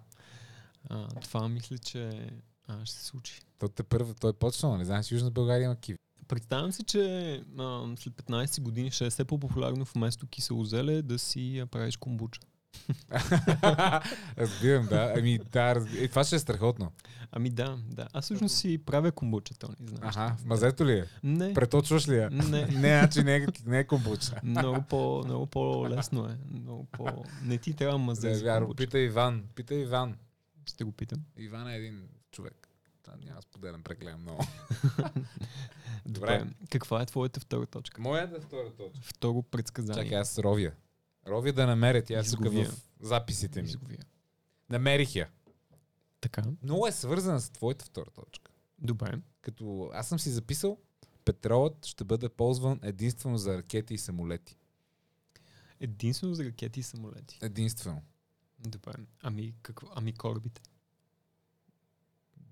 А, 0.89 1.07
това 1.07 1.49
мисля, 1.49 1.77
че 1.77 2.29
а, 2.67 2.85
ще 2.85 2.95
се 2.95 3.05
случи. 3.05 3.41
То 3.59 3.69
те 3.69 3.83
първо, 3.83 4.13
той 4.13 4.29
е 4.29 4.33
почнал, 4.33 4.77
не 4.77 4.85
знаеш, 4.85 5.11
Южна 5.11 5.31
България 5.31 5.65
има 5.65 5.75
киви. 5.75 5.97
Представям 6.27 6.71
си, 6.71 6.83
че 6.83 7.33
а, 7.59 7.95
след 7.97 8.13
15 8.13 8.61
години 8.61 8.91
ще 8.91 9.05
е 9.05 9.09
все 9.09 9.25
по-популярно 9.25 9.85
вместо 9.95 10.27
кисело 10.27 10.63
зеле 10.63 11.01
да 11.01 11.19
си 11.19 11.59
а, 11.59 11.65
правиш 11.65 11.97
комбуча. 11.97 12.41
Разбирам, 14.37 14.85
да. 14.85 15.13
Ами 15.17 15.39
да, 15.51 15.75
разби... 15.75 16.03
е, 16.03 16.07
това 16.07 16.23
ще 16.23 16.35
е 16.35 16.39
страхотно. 16.39 16.91
Ами 17.31 17.49
да, 17.49 17.77
да. 17.87 18.07
Аз 18.13 18.25
всъщност 18.25 18.55
си 18.55 18.77
правя 18.77 19.11
комбуча, 19.11 19.53
то 19.59 19.67
не 19.79 19.87
знаеш. 19.87 20.15
Аха, 20.15 20.35
в 20.37 20.45
мазето 20.45 20.85
ли 20.85 20.91
е? 20.91 21.05
Не, 21.23 21.53
Преточваш 21.53 22.07
ли 22.07 22.15
я? 22.15 22.29
не. 22.29 22.65
Не, 22.65 22.99
значи 22.99 23.23
не 23.23 23.35
е, 23.35 23.45
не 23.65 23.79
е 23.79 23.83
комбуча. 23.87 24.35
много, 24.43 24.81
по, 24.81 25.21
много 25.25 25.45
по-лесно 25.45 26.25
е. 26.25 26.37
Много 26.59 26.85
по... 26.91 27.07
Не 27.43 27.57
ти 27.57 27.73
трябва 27.73 27.97
мазе 27.97 28.29
Да, 28.29 28.35
за 28.35 28.57
комбуча. 28.57 28.77
Пита 28.77 28.99
Иван. 28.99 29.43
Пита 29.55 29.75
Иван. 29.75 30.15
Ще 30.65 30.83
го 30.83 30.91
питам. 30.91 31.19
Иван 31.37 31.67
е 31.67 31.75
един 31.75 32.01
човек. 32.31 32.64
Там 33.05 33.19
няма 33.19 33.41
споделям 33.41 33.83
прекалено 33.83 34.17
много. 34.17 34.43
Добре. 36.05 36.39
Добре. 36.39 36.45
Каква 36.69 37.01
е 37.01 37.05
твоята 37.05 37.39
втора 37.39 37.65
точка? 37.65 38.01
Моята 38.01 38.41
втора 38.41 38.73
точка. 38.73 38.99
Второ 39.03 39.43
предсказание. 39.43 40.03
Чакай, 40.03 40.19
аз 40.19 40.39
ровя. 40.39 40.71
Ровя 41.27 41.53
да 41.53 41.67
намеря 41.67 42.03
тя 42.03 42.17
тук 42.17 42.25
Изговия. 42.25 42.69
в 42.69 42.81
записите 42.99 43.61
ми. 43.61 43.67
Изговия. 43.67 44.05
Намерих 44.69 45.15
я. 45.15 45.29
Така. 46.21 46.43
Много 46.63 46.87
е 46.87 46.91
свързана 46.91 47.41
с 47.41 47.49
твоята 47.49 47.85
втора 47.85 48.09
точка. 48.09 48.51
Добре. 48.79 49.19
Като 49.41 49.89
аз 49.93 50.07
съм 50.07 50.19
си 50.19 50.29
записал, 50.29 50.77
петролът 51.25 51.85
ще 51.85 52.03
бъде 52.03 52.29
ползван 52.29 52.79
единствено 52.83 53.37
за 53.37 53.57
ракети 53.57 53.93
и 53.93 53.97
самолети. 53.97 54.57
Единствено 55.79 56.33
за 56.33 56.45
ракети 56.45 56.79
и 56.79 56.83
самолети. 56.83 57.39
Единствено. 57.41 58.01
Добре. 58.59 58.93
Ами, 59.21 59.53
какво? 59.61 59.87
ами 59.95 60.13
корабите. 60.13 60.61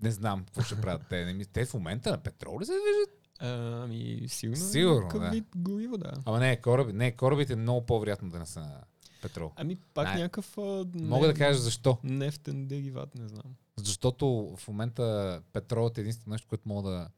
Не 0.01 0.11
знам 0.11 0.43
какво 0.45 0.61
ще 0.61 0.81
правят 0.81 1.01
те. 1.09 1.25
Не 1.25 1.33
ми- 1.33 1.45
Те 1.45 1.65
в 1.65 1.73
момента 1.73 2.11
на 2.11 2.17
петрол 2.17 2.59
ли 2.59 2.65
се 2.65 2.71
движат? 2.71 3.19
А, 3.39 3.47
ами, 3.83 4.25
сигурно. 4.27 4.53
е 4.59 4.61
Сигурно, 4.61 4.95
някакъв 4.95 5.21
да. 5.21 5.29
вид 5.29 5.45
гориво, 5.55 5.97
да. 5.97 6.11
Ама 6.25 6.39
не, 6.39 6.57
кораби, 6.57 6.93
не, 6.93 7.11
корабите 7.11 7.53
е 7.53 7.55
много 7.55 7.85
по-вероятно 7.85 8.29
да 8.29 8.39
не 8.39 8.45
са 8.45 8.59
на 8.59 8.81
петрол. 9.21 9.51
Ами, 9.55 9.75
пак 9.93 10.07
Не. 10.07 10.15
някакъв... 10.15 10.57
А, 10.57 10.85
Мога 10.95 11.27
да 11.27 11.33
кажа 11.33 11.59
защо. 11.59 11.97
Нефтен 12.03 12.67
дериват, 12.67 13.15
не 13.15 13.27
знам. 13.27 13.55
Защото 13.77 14.27
в 14.57 14.67
момента 14.67 15.41
петролът 15.53 15.97
е 15.97 16.01
единствено 16.01 16.31
нещо, 16.31 16.47
което 16.47 16.69
мога 16.69 16.89
да 16.89 17.09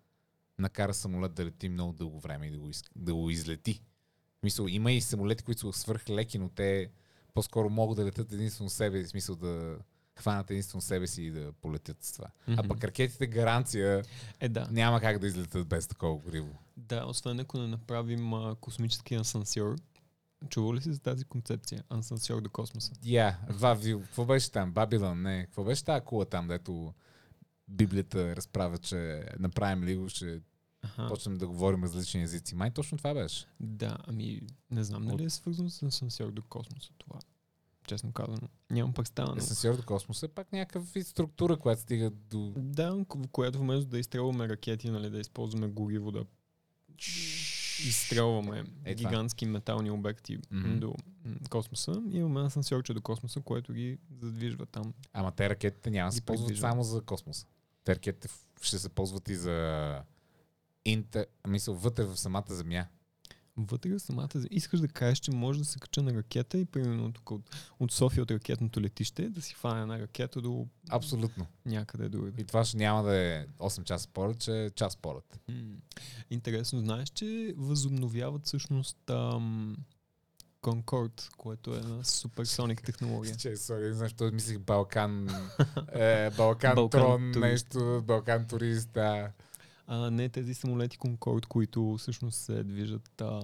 накара 0.59 0.93
самолет 0.93 1.33
да 1.33 1.45
лети 1.45 1.69
много 1.69 1.93
дълго 1.93 2.19
време 2.19 2.47
и 2.47 2.51
да 2.51 2.57
го, 2.57 2.69
из, 2.69 2.83
да 2.95 3.13
го 3.13 3.29
излети. 3.29 3.73
В 3.73 4.39
смисъл, 4.39 4.65
има 4.65 4.91
и 4.91 5.01
самолети, 5.01 5.43
които 5.43 5.73
са 5.73 5.79
свръхлеки, 5.79 6.37
но 6.37 6.49
те 6.49 6.89
по-скоро 7.33 7.69
могат 7.69 7.95
да 7.97 8.05
летят 8.05 8.31
единствено 8.31 8.69
себе, 8.69 9.03
в 9.03 9.09
смисъл 9.09 9.35
да 9.35 9.77
хванат 10.17 10.51
единствено 10.51 10.81
себе 10.81 11.07
си 11.07 11.21
и 11.23 11.31
да 11.31 11.51
полетят 11.53 12.03
с 12.03 12.13
това. 12.13 12.27
А 12.47 12.51
Мгм. 12.51 12.67
пък 12.67 12.83
ракетите 12.83 13.27
гаранция 13.27 14.03
Е, 14.39 14.49
да. 14.49 14.67
няма 14.71 15.01
как 15.01 15.19
да 15.19 15.27
излетят 15.27 15.67
без 15.67 15.87
такова 15.87 16.17
гориво. 16.17 16.57
Да, 16.77 17.05
освен 17.05 17.39
ако 17.39 17.57
не 17.57 17.67
направим 17.67 18.33
а, 18.33 18.55
космически 18.55 19.15
асансьор. 19.15 19.75
Чува 20.49 20.75
ли 20.75 20.81
си 20.81 20.93
за 20.93 20.99
тази 20.99 21.25
концепция? 21.25 21.83
Асансьор 21.89 22.41
до 22.41 22.49
космоса. 22.49 22.91
Я, 23.03 23.39
yeah. 23.49 23.97
Какво 23.99 24.25
беше 24.25 24.51
там? 24.51 24.71
Бабилон, 24.71 25.21
не. 25.21 25.45
Какво 25.45 25.63
беше 25.63 25.85
тази 25.85 26.05
кула 26.05 26.25
там, 26.25 26.47
дето 26.47 26.93
Библията 27.67 28.35
разправя, 28.35 28.77
че 28.77 29.25
направим 29.39 29.83
ли 29.83 29.95
го, 29.95 30.09
ще 30.09 30.41
Аха. 30.81 31.07
почнем 31.07 31.37
да 31.37 31.47
говорим 31.47 31.83
различни 31.83 32.23
езици. 32.23 32.55
Май 32.55 32.71
точно 32.71 32.97
това 32.97 33.13
беше. 33.13 33.45
Да, 33.59 33.97
ами 34.07 34.41
не 34.71 34.83
знам 34.83 35.05
дали 35.05 35.23
е 35.23 35.29
свързано 35.29 35.69
с 35.69 35.83
асансьор 35.83 36.31
до 36.31 36.41
космоса 36.41 36.91
това. 36.97 37.19
Честно 37.87 38.11
казано. 38.11 38.47
Нямам 38.71 38.93
представа. 38.93 39.31
Но... 39.31 39.37
Асансьор 39.37 39.75
до 39.77 39.83
космоса 39.83 40.25
е 40.25 40.29
пак 40.29 40.51
някакъв 40.51 40.93
вид 40.93 41.07
структура, 41.07 41.57
която 41.57 41.81
стига 41.81 42.09
до... 42.09 42.53
Да, 42.57 42.91
в 42.91 43.05
която 43.31 43.59
вместо 43.59 43.85
да 43.85 43.99
изстрелваме 43.99 44.49
ракети, 44.49 44.89
нали, 44.89 45.09
да 45.09 45.19
използваме 45.19 45.67
гориво, 45.67 46.11
да 46.11 46.25
изстрелваме 47.79 48.63
Е, 48.85 48.95
това. 48.95 49.09
гигантски 49.09 49.45
метални 49.45 49.91
обекти 49.91 50.39
Мгм. 50.51 50.79
до 50.79 50.95
космоса. 51.49 52.01
И 52.11 52.17
имаме 52.17 52.41
асансьорче 52.41 52.93
до 52.93 53.01
космоса, 53.01 53.41
което 53.41 53.73
ги 53.73 53.97
задвижва 54.11 54.65
там. 54.65 54.93
Ама 55.13 55.31
те 55.31 55.49
ракетите 55.49 55.89
няма 55.89 56.09
да 56.09 56.15
се 56.15 56.21
ползват 56.21 56.47
придвижват. 56.47 56.71
само 56.71 56.83
за 56.83 57.01
космоса. 57.01 57.45
Те 57.83 57.95
ракетите 57.95 58.27
ще 58.61 58.79
се 58.79 58.89
ползват 58.89 59.29
и 59.29 59.35
за 59.35 60.01
интер... 60.85 61.25
Мисъл, 61.47 61.75
вътре 61.75 62.03
в 62.03 62.17
самата 62.17 62.45
Земя. 62.49 62.85
Вътре 63.57 63.89
в 63.89 63.99
самата. 63.99 64.29
Искаш 64.51 64.79
да 64.79 64.87
кажеш, 64.87 65.19
че 65.19 65.31
може 65.31 65.59
да 65.59 65.65
се 65.65 65.79
кача 65.79 66.01
на 66.01 66.13
ракета 66.13 66.57
и 66.57 66.65
примерно 66.65 67.13
тук 67.13 67.31
от, 67.31 67.55
от 67.79 67.91
София 67.91 68.23
от 68.23 68.31
ракетното 68.31 68.81
летище 68.81 69.29
да 69.29 69.41
си 69.41 69.55
фане 69.55 69.81
една 69.81 69.99
ракета 69.99 70.41
до 70.41 70.67
Абсолютно. 70.89 71.45
някъде 71.65 72.09
другаде. 72.09 72.41
И 72.41 72.45
това 72.45 72.65
ще 72.65 72.77
няма 72.77 73.03
да 73.03 73.15
е 73.17 73.45
8 73.47 73.83
часа 73.83 74.07
полет, 74.13 74.39
че 74.39 74.65
е 74.65 74.69
час 74.69 74.97
полет. 74.97 75.39
М. 75.49 75.55
Интересно, 76.29 76.79
знаеш, 76.79 77.09
че 77.09 77.53
възобновяват 77.57 78.45
всъщност 78.45 79.09
ам, 79.09 79.77
Concorde, 80.61 81.35
което 81.37 81.75
е 81.75 81.79
на 81.79 82.05
суперсоник 82.05 82.83
технология. 82.83 83.35
Че, 83.39 83.57
сори, 83.57 83.93
защо 83.93 84.31
мислих 84.31 84.59
Балкан, 84.59 85.29
е, 85.93 86.29
Балкан, 86.29 86.75
Балкан 86.75 87.01
Трон, 87.01 87.31
турист. 87.33 87.39
нещо, 87.39 88.03
Балкан 88.07 88.47
турист, 88.47 88.89
да. 88.93 89.31
А, 89.87 90.11
не 90.11 90.29
тези 90.29 90.53
самолети 90.53 90.97
Concorde, 90.97 91.45
които 91.45 91.95
всъщност 91.99 92.37
се 92.37 92.63
движат 92.63 93.21
а, 93.21 93.41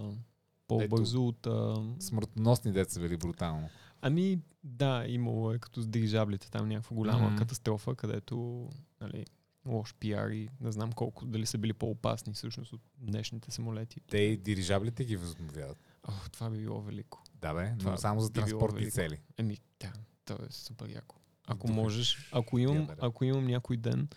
по-бързо 0.68 1.28
от... 1.28 1.48
А, 1.48 1.84
Смъртоносни 2.00 2.72
деца 2.72 3.00
били 3.00 3.18
брутално. 3.18 3.70
ами, 4.02 4.40
да, 4.64 5.06
имало 5.08 5.52
е 5.52 5.60
като 5.60 5.82
с 5.82 5.88
дирижаблите, 5.88 6.52
там 6.52 6.68
някаква 6.68 6.96
голяма 6.96 7.28
Мгм. 7.28 7.36
катастрофа, 7.36 7.96
където 7.96 8.70
нали, 9.02 9.26
лош 9.66 9.96
пиар 10.00 10.30
и 10.30 10.50
не 10.62 10.72
знам 10.72 10.92
колко, 10.92 11.26
дали 11.26 11.46
са 11.46 11.58
били 11.58 11.74
по-опасни 11.74 12.34
всъщност 12.34 12.74
от 12.74 12.82
днешните 12.98 13.52
самолети. 13.52 14.00
Те 14.08 14.36
дирижаблите 14.36 15.06
ги 15.06 15.16
възобновяват. 15.18 15.78
Ох, 16.08 16.30
това 16.30 16.50
би 16.50 16.58
било 16.58 16.82
велико. 16.82 17.24
Да 17.42 17.54
бе, 17.54 17.76
Това 17.80 17.92
но 17.92 17.98
само 17.98 18.22
за 18.22 18.32
транспортни 18.34 18.92
цели. 18.92 19.20
Еми, 19.38 19.58
да, 19.80 19.92
то 20.26 20.34
е 20.34 20.48
супер 20.52 20.90
яко. 20.90 21.16
Ако 21.48 21.72
можеш, 21.72 22.30
ако 22.32 22.60
имам, 22.60 22.88
ако 23.00 23.26
имам 23.26 23.46
някой 23.48 23.78
ден, 23.78 24.08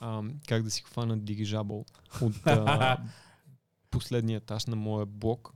ам, 0.00 0.40
как 0.48 0.62
да 0.62 0.70
си 0.70 0.82
хвана 0.82 1.18
дирижабъл 1.18 1.84
от 2.20 2.34
а, 2.46 2.98
последния 3.90 4.36
етаж 4.36 4.66
на 4.66 4.76
моя 4.76 5.06
блок 5.06 5.52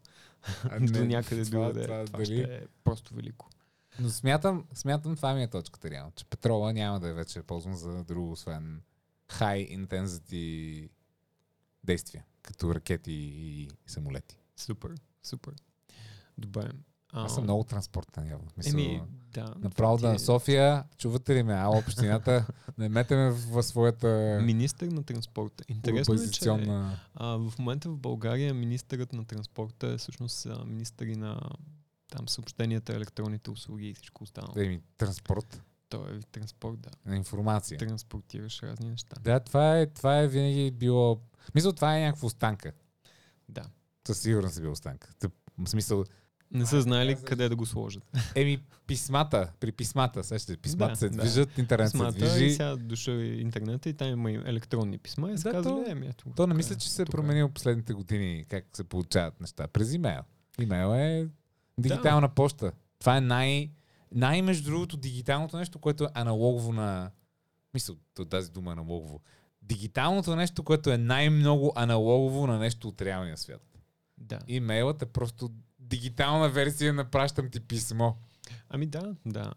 А, 0.64 0.80
до 0.83 1.04
някъде 1.04 1.45
това- 1.45 1.59
другаде, 1.59 1.83
това, 1.83 2.04
това 2.04 2.25
ще 2.25 2.42
е 2.42 2.61
просто 2.85 3.14
велико. 3.14 3.50
Но 4.00 4.09
смятам, 4.11 4.64
смятам, 4.75 5.16
това 5.16 5.35
ми 5.35 5.42
е 5.42 5.49
точката 5.49 5.90
реално, 5.90 6.12
че 6.12 6.25
петрола 6.25 6.73
няма 6.73 7.00
да 7.00 7.09
е 7.09 7.12
вече 7.12 7.42
ползван 7.42 7.76
за 7.76 8.04
друго, 8.04 8.33
освен 8.33 8.83
high 9.28 9.78
intensity 9.78 10.88
действия, 11.85 12.25
като 12.42 12.75
ракети 12.75 13.12
и 13.12 13.68
самолети. 13.87 14.38
Супер, 14.57 14.95
супер. 15.23 15.54
Добре. 16.38 16.71
Аз 17.12 17.33
А, 17.33 17.35
съм 17.35 17.45
много 17.45 17.65
транспортен 17.65 18.27
явно. 18.27 18.49
Мисъл, 18.57 18.81
Еми, 18.81 19.03
да. 19.33 19.55
Направо 19.59 19.99
да 19.99 20.12
на 20.12 20.19
София, 20.19 20.85
чувате 20.99 21.35
ли 21.35 21.43
ме, 21.43 21.55
ала 21.55 21.79
общината, 21.79 22.47
не 22.79 22.88
метеме 22.88 23.31
в, 23.31 23.50
в 23.50 23.62
своята 23.62 24.41
Министър 24.43 24.87
на 24.87 25.03
транспорта. 25.03 25.65
Интересно 25.69 26.15
е, 26.15 26.31
че 26.31 26.49
а, 27.15 27.37
в 27.37 27.59
момента 27.59 27.88
в 27.91 27.97
България 27.97 28.55
министърът 28.55 29.12
на 29.12 29.25
транспорта 29.25 29.87
е 29.87 29.99
всъщност 29.99 30.47
а, 30.47 30.65
министър 30.65 31.07
на 31.07 31.41
там 32.11 32.29
съобщенията, 32.29 32.93
електронните 32.93 33.50
услуги 33.50 33.88
и 33.88 33.95
всичко 33.95 34.25
останало. 34.25 34.55
Еми, 34.57 34.81
транспорт 34.97 35.62
Той 35.88 36.17
е 36.17 36.21
транспорт, 36.21 36.81
да. 36.81 36.91
на 37.07 37.17
информация. 37.17 37.79
Транспортираш 37.79 38.62
разни 38.62 38.91
неща. 38.91 39.17
Да, 39.21 39.41
това 39.41 39.79
е, 39.79 39.87
това 39.87 40.19
е 40.19 40.29
винаги 40.29 40.71
било... 40.71 41.21
Мисля, 41.55 41.73
това 41.73 41.97
е 41.97 42.00
някаква 42.00 42.27
останка. 42.27 42.73
Да. 43.49 43.62
Със 44.07 44.19
сигурност 44.19 44.59
е 44.59 44.61
била 44.61 44.73
останка. 44.73 45.09
В 45.59 45.69
смисъл, 45.71 46.05
Не 46.50 46.67
са 46.67 46.83
знаели 46.83 47.12
казваш- 47.12 47.25
къде 47.25 47.49
да 47.49 47.57
го 47.57 47.67
сложат. 47.67 48.05
еми, 48.35 48.59
писмата, 48.87 49.52
при 49.61 49.73
писмата, 49.73 50.25
сещате, 50.25 50.57
писмата 50.57 50.90
Да, 50.90 50.97
се 50.97 51.09
да. 51.09 51.19
движат, 51.19 51.59
интернет 51.59 51.88
се 51.88 51.93
Писмата 51.93 52.19
и 52.19 52.28
движи. 52.28 52.50
сега 52.50 52.76
дошъл 52.76 53.14
интернета 53.14 53.88
и 53.88 53.95
там 53.95 54.09
има 54.11 54.31
и 54.31 54.35
електронни 54.37 54.99
писма 54.99 55.33
и 55.33 55.38
са 55.38 55.45
Да, 55.45 55.52
казали, 55.52 55.75
то- 55.75 55.90
еми 55.90 56.07
ето. 56.07 56.25
То 56.37 56.47
не 56.47 56.55
мисля, 56.55 56.75
е, 56.75 56.78
че 56.78 56.90
се 56.90 57.02
е 57.02 57.05
е. 57.05 57.07
променил 57.07 57.49
последните 57.49 57.93
години 57.93 58.45
как 58.49 58.64
се 58.73 58.85
получават 58.85 59.40
неща. 59.40 59.69
През 59.69 59.93
имейл. 59.93 60.21
Имейл 60.61 60.95
е 60.95 61.28
дигитална 61.78 62.28
почта. 62.28 62.73
Това 62.99 63.16
е 63.16 63.20
най... 63.20 63.70
Най, 64.12 64.42
между 64.42 64.70
другото, 64.70 64.96
дигиталното 64.96 65.57
нещо, 65.57 65.79
което 65.79 66.05
е 66.05 66.11
аналогово 66.14 66.73
на... 66.73 67.11
Мисля, 67.75 67.94
тази 68.31 68.51
дума 68.51 68.70
е 68.70 68.73
аналогово. 68.73 69.20
Дигиталното 69.62 70.37
нещо, 70.37 70.62
което 70.62 70.90
е 70.90 70.99
най-много 70.99 71.73
аналогово 71.77 72.46
на 72.46 72.59
нещо 72.59 72.88
от 72.88 73.03
реалния 73.03 73.37
свят. 73.37 73.62
Да. 74.18 74.38
Имейлът 74.49 75.03
е 75.03 75.07
просто 75.07 75.51
дигитална 75.88 76.48
версия 76.48 76.94
на 76.94 77.05
пращам 77.05 77.51
ти 77.51 77.61
писмо. 77.61 78.14
Ами 78.68 78.87
да, 78.87 79.16
да. 79.27 79.53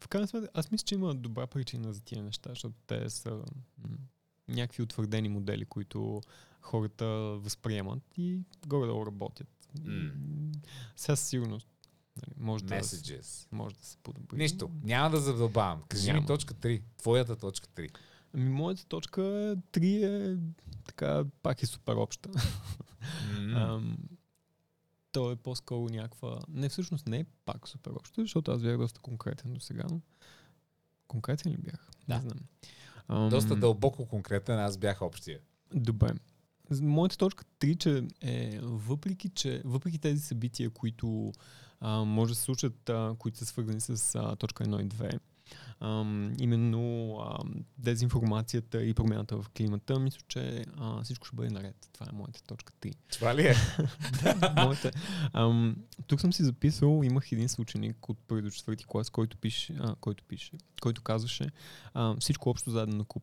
В 0.00 0.08
крайна 0.08 0.28
сметка, 0.28 0.48
аз 0.54 0.70
мисля, 0.70 0.84
че 0.84 0.94
има 0.94 1.14
добра 1.14 1.46
причина 1.46 1.92
за 1.92 2.00
тия 2.00 2.22
неща, 2.22 2.50
защото 2.50 2.74
те 2.86 3.10
са 3.10 3.30
м- 3.30 3.96
някакви 4.48 4.82
утвърдени 4.82 5.28
модели, 5.28 5.64
които 5.64 6.20
хората 6.60 7.06
възприемат 7.36 8.02
и 8.16 8.38
горе-долу 8.66 9.06
работят. 9.06 9.48
И, 9.88 10.08
Сега 10.96 11.16
сигурност 11.16 11.68
нали, 12.16 12.34
може, 12.38 12.64
да, 12.64 12.74
Messages. 12.74 13.48
може 13.52 13.76
да 13.76 13.84
се 13.84 13.96
подобри. 13.96 14.36
Нищо. 14.36 14.70
Няма 14.82 15.10
да 15.10 15.20
задълбавам. 15.20 15.82
Кажи 15.88 16.06
ми 16.06 16.12
Няма. 16.14 16.26
точка 16.26 16.54
3. 16.54 16.82
Твоята 16.96 17.36
точка 17.36 17.68
3. 17.68 17.90
Ами 18.34 18.48
моята 18.50 18.84
точка 18.84 19.20
3 19.72 20.04
е 20.04 20.38
така, 20.84 21.24
пак 21.42 21.62
е 21.62 21.66
супер 21.66 21.94
обща. 21.94 22.30
Ам, 23.54 23.98
то 25.12 25.30
е 25.30 25.36
по-скоро 25.36 25.88
някаква... 25.88 26.38
Не, 26.48 26.68
всъщност 26.68 27.06
не 27.06 27.18
е 27.18 27.24
пак 27.44 27.68
супер 27.68 27.90
общо, 27.90 28.20
защото 28.20 28.52
аз 28.52 28.62
бях 28.62 28.78
доста 28.78 29.00
конкретен 29.00 29.52
до 29.52 29.60
сега. 29.60 29.84
Конкретен 31.06 31.52
ли 31.52 31.56
бях? 31.56 31.90
Да. 32.08 32.14
Не 32.14 32.20
знам. 32.20 32.38
Ам, 33.08 33.28
Доста 33.28 33.56
дълбоко 33.56 34.06
конкретен, 34.06 34.58
аз 34.58 34.78
бях 34.78 35.02
общия. 35.02 35.40
Добре. 35.74 36.10
Моята 36.80 37.16
точка 37.16 37.44
3, 37.60 37.78
че 37.78 38.06
е 38.20 38.58
въпреки, 38.62 39.28
че 39.28 39.62
въпреки 39.64 39.98
тези 39.98 40.20
събития, 40.22 40.70
които 40.70 41.32
а, 41.80 42.04
може 42.04 42.32
да 42.32 42.34
се 42.34 42.42
случат, 42.42 42.88
а, 42.88 43.14
които 43.18 43.38
са 43.38 43.46
свързани 43.46 43.80
с 43.80 44.14
а, 44.14 44.36
точка 44.36 44.64
1 44.64 44.82
и 44.82 44.88
2, 44.88 45.18
ам, 45.80 46.34
именно 46.40 47.16
а, 47.20 47.38
дезинформацията 47.78 48.82
и 48.82 48.94
промяната 48.94 49.42
в 49.42 49.48
климата, 49.48 49.98
мисля, 49.98 50.20
че 50.28 50.64
а, 50.76 51.02
всичко 51.02 51.26
ще 51.26 51.36
бъде 51.36 51.50
наред. 51.50 51.88
Това 51.92 52.06
е 52.12 52.16
моята 52.16 52.42
точка 52.42 52.72
3. 52.72 52.94
Това 53.12 53.34
ли 53.34 53.46
е? 53.46 53.54
Моята. 54.64 54.90
Ам, 55.32 55.76
тук 56.06 56.20
съм 56.20 56.32
си 56.32 56.42
записал, 56.42 57.02
имах 57.04 57.32
един 57.32 57.48
съученик 57.48 58.08
от 58.08 58.18
първи 58.18 58.42
до 58.42 58.50
четвърти 58.50 58.84
клас, 58.88 59.10
който 59.10 59.36
пише, 59.36 59.76
а, 59.80 59.94
който 59.94 60.24
пише, 60.24 60.52
който 60.80 61.02
казваше 61.02 61.50
а, 61.94 62.16
всичко 62.20 62.50
общо 62.50 62.70
заедно 62.70 62.96
на 62.96 63.04
куп. 63.04 63.22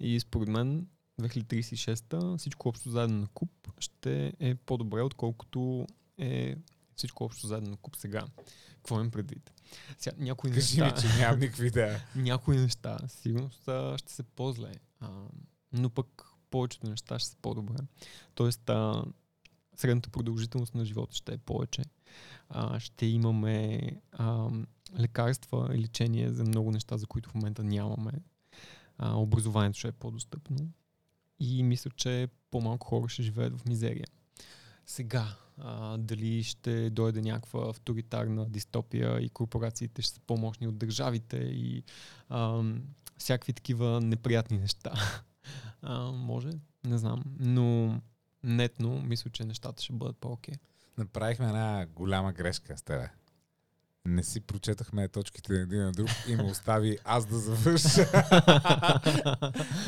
И 0.00 0.20
според 0.20 0.48
мен 0.48 0.86
2036-та 1.20 2.36
всичко 2.36 2.68
общо 2.68 2.90
заедно 2.90 3.18
на 3.18 3.26
куп 3.34 3.50
ще 3.78 4.32
е 4.40 4.54
по-добре, 4.54 5.02
отколкото 5.02 5.86
е 6.18 6.56
всичко 6.96 7.24
общо 7.24 7.46
заедно 7.46 7.70
на 7.70 7.76
куп 7.76 7.96
сега. 7.96 8.24
Какво 8.76 8.94
имам 8.94 9.10
предвид? 9.10 9.52
Сега, 9.98 10.16
някои 10.18 10.50
Кажи 10.50 10.80
неща, 10.80 10.96
ми, 10.96 11.10
че 11.12 11.18
нямам 11.18 11.40
никакви 11.40 11.66
идея. 11.66 12.00
някои 12.16 12.56
неща 12.56 12.98
сигурно 13.08 13.50
ще 13.96 14.12
се 14.12 14.22
по-зле, 14.22 14.72
а, 15.00 15.08
но 15.72 15.90
пък 15.90 16.24
повечето 16.50 16.90
неща 16.90 17.18
ще 17.18 17.28
са 17.28 17.36
по-добре. 17.42 17.76
Тоест, 18.34 18.70
а, 18.70 19.04
средната 19.76 20.10
продължителност 20.10 20.74
на 20.74 20.84
живота 20.84 21.16
ще 21.16 21.32
е 21.32 21.38
повече. 21.38 21.82
А, 22.48 22.80
ще 22.80 23.06
имаме 23.06 23.80
а, 24.12 24.48
лекарства 24.98 25.70
и 25.74 25.78
лечение 25.78 26.32
за 26.32 26.44
много 26.44 26.70
неща, 26.70 26.96
за 26.96 27.06
които 27.06 27.30
в 27.30 27.34
момента 27.34 27.64
нямаме. 27.64 28.12
А, 28.98 29.14
образованието 29.14 29.78
ще 29.78 29.88
е 29.88 29.92
по-достъпно. 29.92 30.56
И 31.40 31.62
мисля, 31.62 31.90
че 31.96 32.28
по-малко 32.50 32.86
хора 32.86 33.08
ще 33.08 33.22
живеят 33.22 33.60
в 33.60 33.66
мизерия. 33.66 34.06
Сега, 34.92 35.26
а, 35.58 35.96
дали 35.98 36.42
ще 36.42 36.90
дойде 36.90 37.22
някаква 37.22 37.68
авторитарна 37.68 38.46
дистопия 38.46 39.20
и 39.20 39.28
корпорациите 39.28 40.02
ще 40.02 40.14
са 40.14 40.20
по-мощни 40.26 40.68
от 40.68 40.78
държавите 40.78 41.36
и 41.36 41.84
а, 42.28 42.62
всякакви 43.18 43.52
такива 43.52 44.00
неприятни 44.00 44.58
неща. 44.58 44.92
А, 45.84 46.12
може, 46.12 46.48
не 46.84 46.98
знам. 46.98 47.22
Но 47.38 48.00
нетно, 48.42 49.02
мисля, 49.02 49.30
че 49.30 49.44
нещата 49.44 49.82
ще 49.82 49.92
бъдат 49.92 50.16
по-окей. 50.16 50.54
Направихме 50.98 51.46
една 51.46 51.86
голяма 51.86 52.32
грешка 52.32 52.78
с 52.78 52.82
тебе. 52.82 53.10
Не 54.06 54.22
си 54.22 54.40
прочетахме 54.40 55.08
точките 55.08 55.54
един 55.54 55.82
на 55.82 55.92
друг 55.92 56.08
и 56.28 56.36
ме 56.36 56.42
остави 56.42 56.98
аз 57.04 57.26
да 57.26 57.38
завърша. 57.38 58.06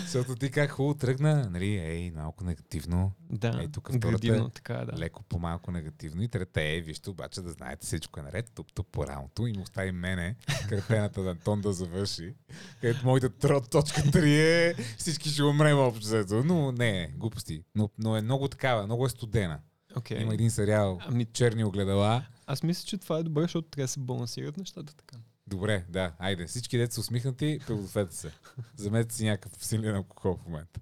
Защото 0.02 0.36
ти 0.36 0.50
как 0.50 0.70
хубаво 0.70 0.94
тръгна, 0.94 1.48
нали, 1.50 1.66
ей, 1.66 2.10
малко 2.10 2.44
негативно, 2.44 3.12
да, 3.30 3.58
Ей, 3.60 3.68
тук 3.68 3.98
градивно, 3.98 4.46
е 4.46 4.50
така 4.50 4.74
да. 4.74 4.98
леко 4.98 5.22
по-малко 5.22 5.70
негативно. 5.70 6.22
И 6.22 6.28
трета 6.28 6.62
е, 6.62 6.80
вижте, 6.80 7.10
обаче 7.10 7.40
да 7.40 7.50
знаете 7.50 7.86
всичко 7.86 8.20
е 8.20 8.22
наред, 8.22 8.50
туп 8.54 8.72
туп 8.74 8.88
по 8.92 9.06
рамото 9.06 9.46
и 9.46 9.52
му 9.52 9.62
остави 9.62 9.92
мене, 9.92 10.36
картената 10.68 11.20
на 11.20 11.30
Антон 11.30 11.60
да 11.60 11.72
завърши. 11.72 12.34
Където 12.80 13.06
моята 13.06 13.30
тро- 13.30 13.70
точка 13.70 14.00
3 14.00 14.24
е 14.26 14.74
всички 14.98 15.28
ще 15.28 15.42
умрем 15.42 15.78
общо. 15.78 16.24
Но 16.44 16.72
не, 16.72 17.12
глупости. 17.16 17.62
Но, 17.74 17.90
но 17.98 18.16
е 18.16 18.22
много 18.22 18.48
такава, 18.48 18.84
много 18.84 19.06
е 19.06 19.08
студена. 19.08 19.58
Okay. 19.94 20.22
Има 20.22 20.34
един 20.34 20.50
сериал 20.50 20.98
Ами, 21.06 21.24
Черни 21.24 21.64
огледала. 21.64 22.26
Аз 22.46 22.62
мисля, 22.62 22.86
че 22.86 22.98
това 22.98 23.18
е 23.18 23.22
добре, 23.22 23.42
защото 23.42 23.68
трябва 23.68 23.84
да 23.84 23.88
се 23.88 24.00
балансират 24.00 24.56
нещата 24.56 24.94
така. 24.94 25.16
Добре, 25.46 25.84
да, 25.88 26.12
айде. 26.18 26.46
Всички 26.46 26.78
деца 26.78 27.00
усмихнати, 27.00 27.60
пригответе 27.66 28.16
се. 28.16 28.32
Замете 28.76 29.14
си 29.14 29.24
някакъв 29.24 29.64
силен 29.64 29.96
алкохол 29.96 30.36
в 30.36 30.46
момента. 30.46 30.80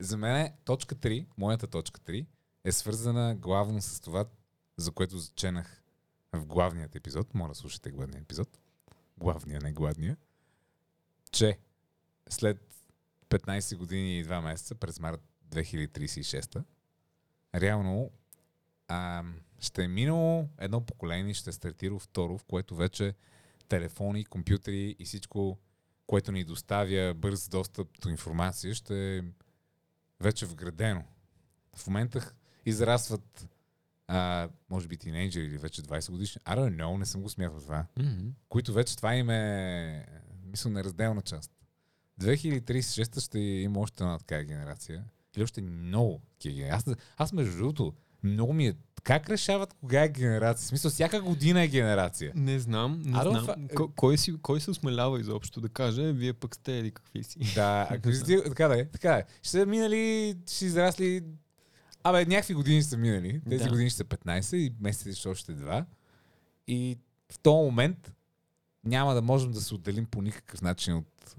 За 0.00 0.16
мен 0.16 0.36
е 0.36 0.54
точка 0.64 0.94
3, 0.94 1.26
моята 1.38 1.66
точка 1.66 2.00
3, 2.00 2.26
е 2.64 2.72
свързана 2.72 3.34
главно 3.34 3.82
с 3.82 4.00
това, 4.00 4.24
за 4.76 4.90
което 4.92 5.18
заченах 5.18 5.82
в 6.32 6.46
главният 6.46 6.96
епизод. 6.96 7.34
Моля, 7.34 7.54
слушайте 7.54 7.90
главния 7.90 8.20
епизод. 8.20 8.58
Главния, 9.18 9.60
не 9.62 9.72
гладния. 9.72 10.16
Че 11.32 11.58
след 12.28 12.84
15 13.28 13.76
години 13.76 14.18
и 14.18 14.24
2 14.24 14.40
месеца, 14.40 14.74
през 14.74 15.00
март 15.00 15.20
2036, 15.50 16.64
реално 17.54 18.10
а, 18.88 19.24
ще 19.60 19.84
е 19.84 19.88
минало 19.88 20.48
едно 20.58 20.80
поколение, 20.80 21.34
ще 21.34 21.50
е 21.50 21.52
стартирало 21.52 21.98
второ, 21.98 22.38
в 22.38 22.44
което 22.44 22.76
вече 22.76 23.14
телефони, 23.68 24.24
компютри 24.24 24.96
и 24.98 25.04
всичко, 25.04 25.58
което 26.06 26.32
ни 26.32 26.44
доставя 26.44 27.14
бърз 27.14 27.48
достъп 27.48 27.88
до 28.00 28.08
информация, 28.08 28.74
ще 28.74 29.18
е 29.18 29.22
вече 30.20 30.46
вградено. 30.46 31.04
В 31.76 31.86
момента 31.86 32.32
израстват 32.66 33.48
а, 34.06 34.48
може 34.70 34.88
би 34.88 34.96
тинейджери 34.96 35.44
или 35.44 35.58
вече 35.58 35.82
20 35.82 36.10
годишни. 36.10 36.40
I 36.40 36.56
don't 36.58 36.76
know, 36.76 36.98
не 36.98 37.06
съм 37.06 37.22
го 37.22 37.28
смятал 37.28 37.60
това. 37.60 37.86
Mm-hmm. 37.98 38.30
Които 38.48 38.72
вече 38.72 38.96
това 38.96 39.14
им 39.14 39.30
е, 39.30 40.06
мисля, 40.44 40.70
неразделна 40.70 41.22
част. 41.22 41.52
2036 42.20 43.20
ще 43.20 43.38
има 43.38 43.80
още 43.80 44.02
една 44.02 44.18
такава 44.18 44.44
генерация. 44.44 45.04
Или 45.36 45.44
още 45.44 45.60
много 45.60 46.20
такива. 46.32 46.68
Аз, 46.68 46.84
аз 47.16 47.32
между 47.32 47.56
другото, 47.56 47.94
много 48.24 48.52
ми 48.52 48.66
е... 48.66 48.74
Как 49.02 49.30
решават 49.30 49.74
кога 49.74 50.02
е 50.02 50.08
генерация? 50.08 50.64
В 50.64 50.68
смисъл, 50.68 50.90
всяка 50.90 51.20
година 51.20 51.62
е 51.62 51.68
генерация. 51.68 52.32
Не 52.34 52.58
знам, 52.58 52.98
не 52.98 53.12
don't 53.12 53.44
знам. 53.44 53.68
Ко- 53.68 53.92
кой, 53.96 54.18
си, 54.18 54.34
кой 54.42 54.60
се 54.60 54.70
осмелява 54.70 55.20
изобщо 55.20 55.60
да 55.60 55.68
каже, 55.68 56.12
вие 56.12 56.32
пък 56.32 56.54
сте 56.54 56.72
или 56.72 56.90
какви 56.90 57.22
си? 57.22 57.38
Да, 57.54 57.86
ако 57.90 58.12
си, 58.12 58.40
така 58.44 58.68
да 58.68 58.80
е, 58.80 58.84
така 58.84 59.14
е. 59.14 59.24
Ще 59.38 59.50
са 59.50 59.66
минали, 59.66 60.34
ще 60.48 60.64
израсли... 60.64 61.22
Абе, 62.04 62.24
някакви 62.26 62.54
години 62.54 62.82
са 62.82 62.96
минали. 62.96 63.40
Тези 63.48 63.64
Да. 63.64 63.70
години 63.70 63.90
ще 63.90 63.96
са 63.96 64.04
15 64.04 64.56
и 64.56 64.74
месеците 64.80 65.12
ще 65.12 65.28
още 65.28 65.52
2. 65.52 65.84
И 66.68 66.98
в 67.32 67.38
този 67.38 67.54
момент 67.56 68.12
няма 68.84 69.14
да 69.14 69.22
можем 69.22 69.52
да 69.52 69.60
се 69.60 69.74
отделим 69.74 70.06
по 70.06 70.22
никакъв 70.22 70.62
начин 70.62 70.94
от 70.94 71.36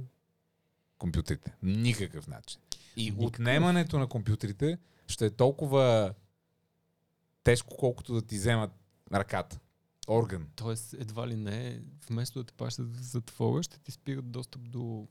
компютрите. 0.98 1.54
Никакъв 1.63 2.28
начин. 2.28 2.60
И 2.96 3.04
Никакъв. 3.04 3.26
отнемането 3.26 4.00
на 4.00 4.08
компютрите 4.08 4.78
ще 5.08 5.26
е 5.26 5.30
толкова 5.30 6.13
тежко, 7.43 7.77
колкото 7.77 8.13
да 8.13 8.21
ти 8.21 8.36
вземат 8.36 8.71
ръката. 9.13 9.60
Орган. 10.08 10.47
Тоест, 10.56 10.93
едва 10.93 11.27
ли 11.27 11.36
не, 11.36 11.82
вместо 12.10 12.39
да 12.39 12.45
те 12.45 12.53
пащат 12.53 12.97
в 12.97 13.01
затвора, 13.01 13.63
ще 13.63 13.79
ти 13.79 13.91
спират 13.91 14.32
достъп 14.32 14.69
до 14.69 15.08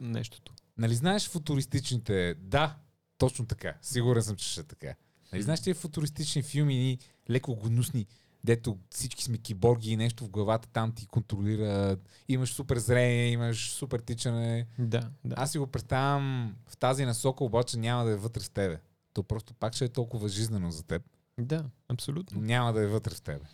нещото. 0.00 0.54
Нали 0.78 0.94
знаеш 0.94 1.28
футуристичните... 1.28 2.34
Да, 2.34 2.76
точно 3.18 3.46
така. 3.46 3.74
Сигурен 3.82 4.22
съм, 4.22 4.36
че 4.36 4.48
ще 4.48 4.60
е 4.60 4.64
така. 4.64 4.94
Нали 5.32 5.42
знаеш 5.42 5.60
тия 5.60 5.74
футуристични 5.74 6.42
филми, 6.42 6.74
ни 6.74 6.98
леко 7.30 7.56
гнусни, 7.56 8.06
дето 8.44 8.78
всички 8.90 9.24
сме 9.24 9.38
киборги 9.38 9.90
и 9.90 9.96
нещо 9.96 10.24
в 10.24 10.30
главата 10.30 10.68
там 10.68 10.92
ти 10.92 11.06
контролира. 11.06 11.96
Имаш 12.28 12.52
супер 12.52 12.78
зрение, 12.78 13.28
имаш 13.28 13.72
супер 13.72 14.00
тичане. 14.00 14.66
Да, 14.78 15.10
да. 15.24 15.34
Аз 15.38 15.52
си 15.52 15.58
го 15.58 15.66
представям 15.66 16.56
в 16.66 16.76
тази 16.76 17.04
насока, 17.04 17.44
обаче 17.44 17.78
няма 17.78 18.04
да 18.04 18.10
е 18.10 18.16
вътре 18.16 18.40
в 18.40 18.50
тебе. 18.50 18.80
То 19.12 19.22
просто 19.22 19.54
пак 19.54 19.74
ще 19.74 19.84
е 19.84 19.88
толкова 19.88 20.28
жизнено 20.28 20.70
за 20.70 20.82
теб, 20.82 21.02
Да, 21.40 21.64
абсолютно. 21.88 22.40
но 22.40 22.46
няма 22.46 22.72
да 22.72 22.82
е 22.82 22.86
вътре 22.86 23.14
в 23.14 23.22
тебе. 23.22 23.44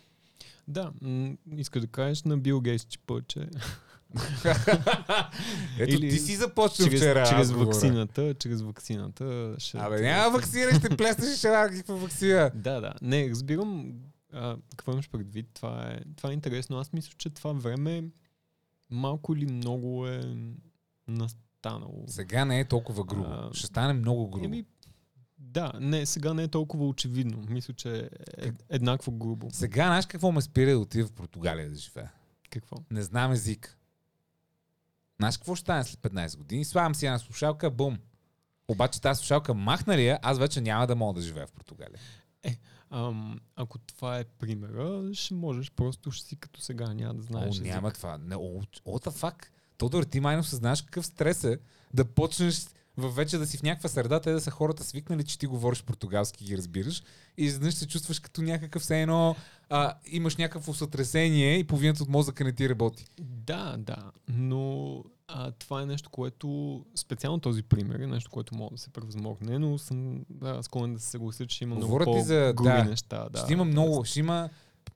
Да, 0.67 0.91
м- 1.01 1.35
искаш 1.57 1.81
да 1.81 1.87
кажеш 1.87 2.23
на 2.23 2.37
Бил 2.37 2.61
чипа, 2.89 3.21
че 3.27 3.39
Ето 5.79 5.95
Или 5.95 6.09
ти 6.09 6.17
си 6.17 6.35
започна 6.35 6.85
чрез, 6.85 6.99
вчера. 6.99 7.25
чрез 7.29 7.51
ваксината, 7.51 8.33
чрез 8.33 8.61
ваксината 8.61 9.55
ще... 9.57 9.77
Абе, 9.77 10.01
няма 10.01 10.29
вакцина, 10.37 10.71
ще 10.79 10.97
плеснеш 10.97 11.33
и 11.33 11.37
ще 11.37 11.47
каква 11.47 11.95
вакцина. 11.95 12.51
Да, 12.55 12.81
да. 12.81 12.93
Не, 13.01 13.29
разбирам 13.29 13.93
а, 14.33 14.57
какво 14.75 14.91
имаш 14.91 15.09
предвид. 15.09 15.47
Това 15.53 15.89
е, 15.91 15.99
това 16.15 16.29
е 16.29 16.33
интересно. 16.33 16.77
Аз 16.77 16.93
мисля, 16.93 17.13
че 17.17 17.29
това 17.29 17.51
време 17.53 18.03
малко 18.89 19.35
или 19.35 19.45
много 19.45 20.07
е 20.07 20.35
настанало. 21.07 22.03
Сега 22.07 22.45
не 22.45 22.59
е 22.59 22.65
толкова 22.65 23.03
грубо. 23.03 23.29
А, 23.29 23.49
Ще 23.53 23.67
стане 23.67 23.93
много 23.93 24.29
грубо. 24.29 24.45
Еми, 24.45 24.65
да, 25.39 25.71
не, 25.79 26.05
сега 26.05 26.33
не 26.33 26.43
е 26.43 26.47
толкова 26.47 26.87
очевидно. 26.87 27.45
Мисля, 27.49 27.73
че 27.73 28.09
е 28.37 28.51
еднакво 28.69 29.11
грубо. 29.11 29.47
Сега 29.51 29.85
знаеш 29.85 30.05
какво 30.05 30.31
ме 30.31 30.41
спира 30.41 30.71
да 30.71 30.79
отида 30.79 31.07
в 31.07 31.11
Португалия 31.11 31.69
да 31.69 31.75
живея? 31.75 32.11
Какво? 32.49 32.77
Не 32.91 33.01
знам 33.01 33.31
език. 33.31 33.77
Знаеш 35.19 35.37
какво 35.37 35.55
ще 35.55 35.61
стане 35.61 35.83
след 35.83 35.99
15 35.99 36.37
години? 36.37 36.65
Слагам 36.65 36.95
си 36.95 37.05
една 37.05 37.19
слушалка, 37.19 37.71
бум. 37.71 37.97
Обаче 38.67 39.01
тази 39.01 39.17
слушалка 39.17 39.53
махна 39.53 39.97
ли 39.97 40.05
я, 40.05 40.19
аз 40.21 40.39
вече 40.39 40.61
няма 40.61 40.87
да 40.87 40.95
мога 40.95 41.13
да 41.13 41.25
живея 41.25 41.47
в 41.47 41.51
Португалия. 41.51 41.99
Ам, 42.91 43.39
ако 43.55 43.77
това 43.79 44.19
е 44.19 44.23
примера, 44.23 45.09
ще 45.13 45.33
можеш 45.33 45.71
просто 45.71 46.11
ще 46.11 46.27
си 46.27 46.35
като 46.35 46.61
сега, 46.61 46.93
няма 46.93 47.13
да 47.13 47.21
знаеш. 47.21 47.45
О, 47.45 47.49
език. 47.49 47.65
няма 47.65 47.91
това. 47.91 48.17
Не, 48.17 48.35
о, 48.35 48.61
what 48.85 49.07
the 49.07 49.11
fuck? 49.11 49.45
Тодор, 49.77 50.03
ти 50.03 50.19
майно 50.19 50.43
съзнаш 50.43 50.81
какъв 50.81 51.05
стрес 51.05 51.43
е 51.43 51.57
да 51.93 52.05
почнеш 52.05 52.65
в 52.97 53.09
вече 53.09 53.37
да 53.37 53.47
си 53.47 53.57
в 53.57 53.63
някаква 53.63 53.89
среда, 53.89 54.19
те 54.19 54.31
да 54.31 54.41
са 54.41 54.51
хората 54.51 54.83
свикнали, 54.83 55.23
че 55.23 55.39
ти 55.39 55.47
говориш 55.47 55.83
португалски 55.83 56.45
ги 56.45 56.57
разбираш 56.57 57.03
и 57.37 57.45
изведнъж 57.45 57.73
се 57.73 57.87
чувстваш 57.87 58.19
като 58.19 58.41
някакъв 58.41 58.81
все 58.81 59.01
едно 59.01 59.35
а, 59.69 59.93
имаш 60.05 60.37
някакво 60.37 60.73
сътресение 60.73 61.57
и 61.57 61.63
половината 61.63 62.03
от 62.03 62.09
мозъка 62.09 62.43
не 62.43 62.51
ти 62.53 62.69
работи. 62.69 63.05
Да, 63.21 63.75
да, 63.77 64.11
но 64.27 64.95
а, 65.27 65.51
това 65.51 65.81
е 65.81 65.85
нещо, 65.85 66.09
което, 66.09 66.81
специално 66.95 67.39
този 67.39 67.63
пример 67.63 67.99
е 67.99 68.07
нещо, 68.07 68.31
което 68.31 68.55
може 68.55 68.71
да 68.71 68.77
се 68.77 68.89
превъзмогне, 68.89 69.59
но 69.59 69.77
съм 69.77 70.25
да, 70.29 70.63
склонен 70.63 70.93
да 70.93 70.99
се 70.99 71.09
съглася, 71.09 71.45
че 71.45 71.63
има 71.63 71.75
много 71.75 71.91
Говоря 71.93 72.17
ти 72.17 72.21
за- 72.21 72.53
по-груби 72.55 72.77
да, 72.77 72.83
неща. 72.83 73.29
Да, 73.29 73.39
ще 73.39 73.53
има 73.53 73.65
много, 73.65 74.05
ще 74.05 74.19
има 74.19 74.49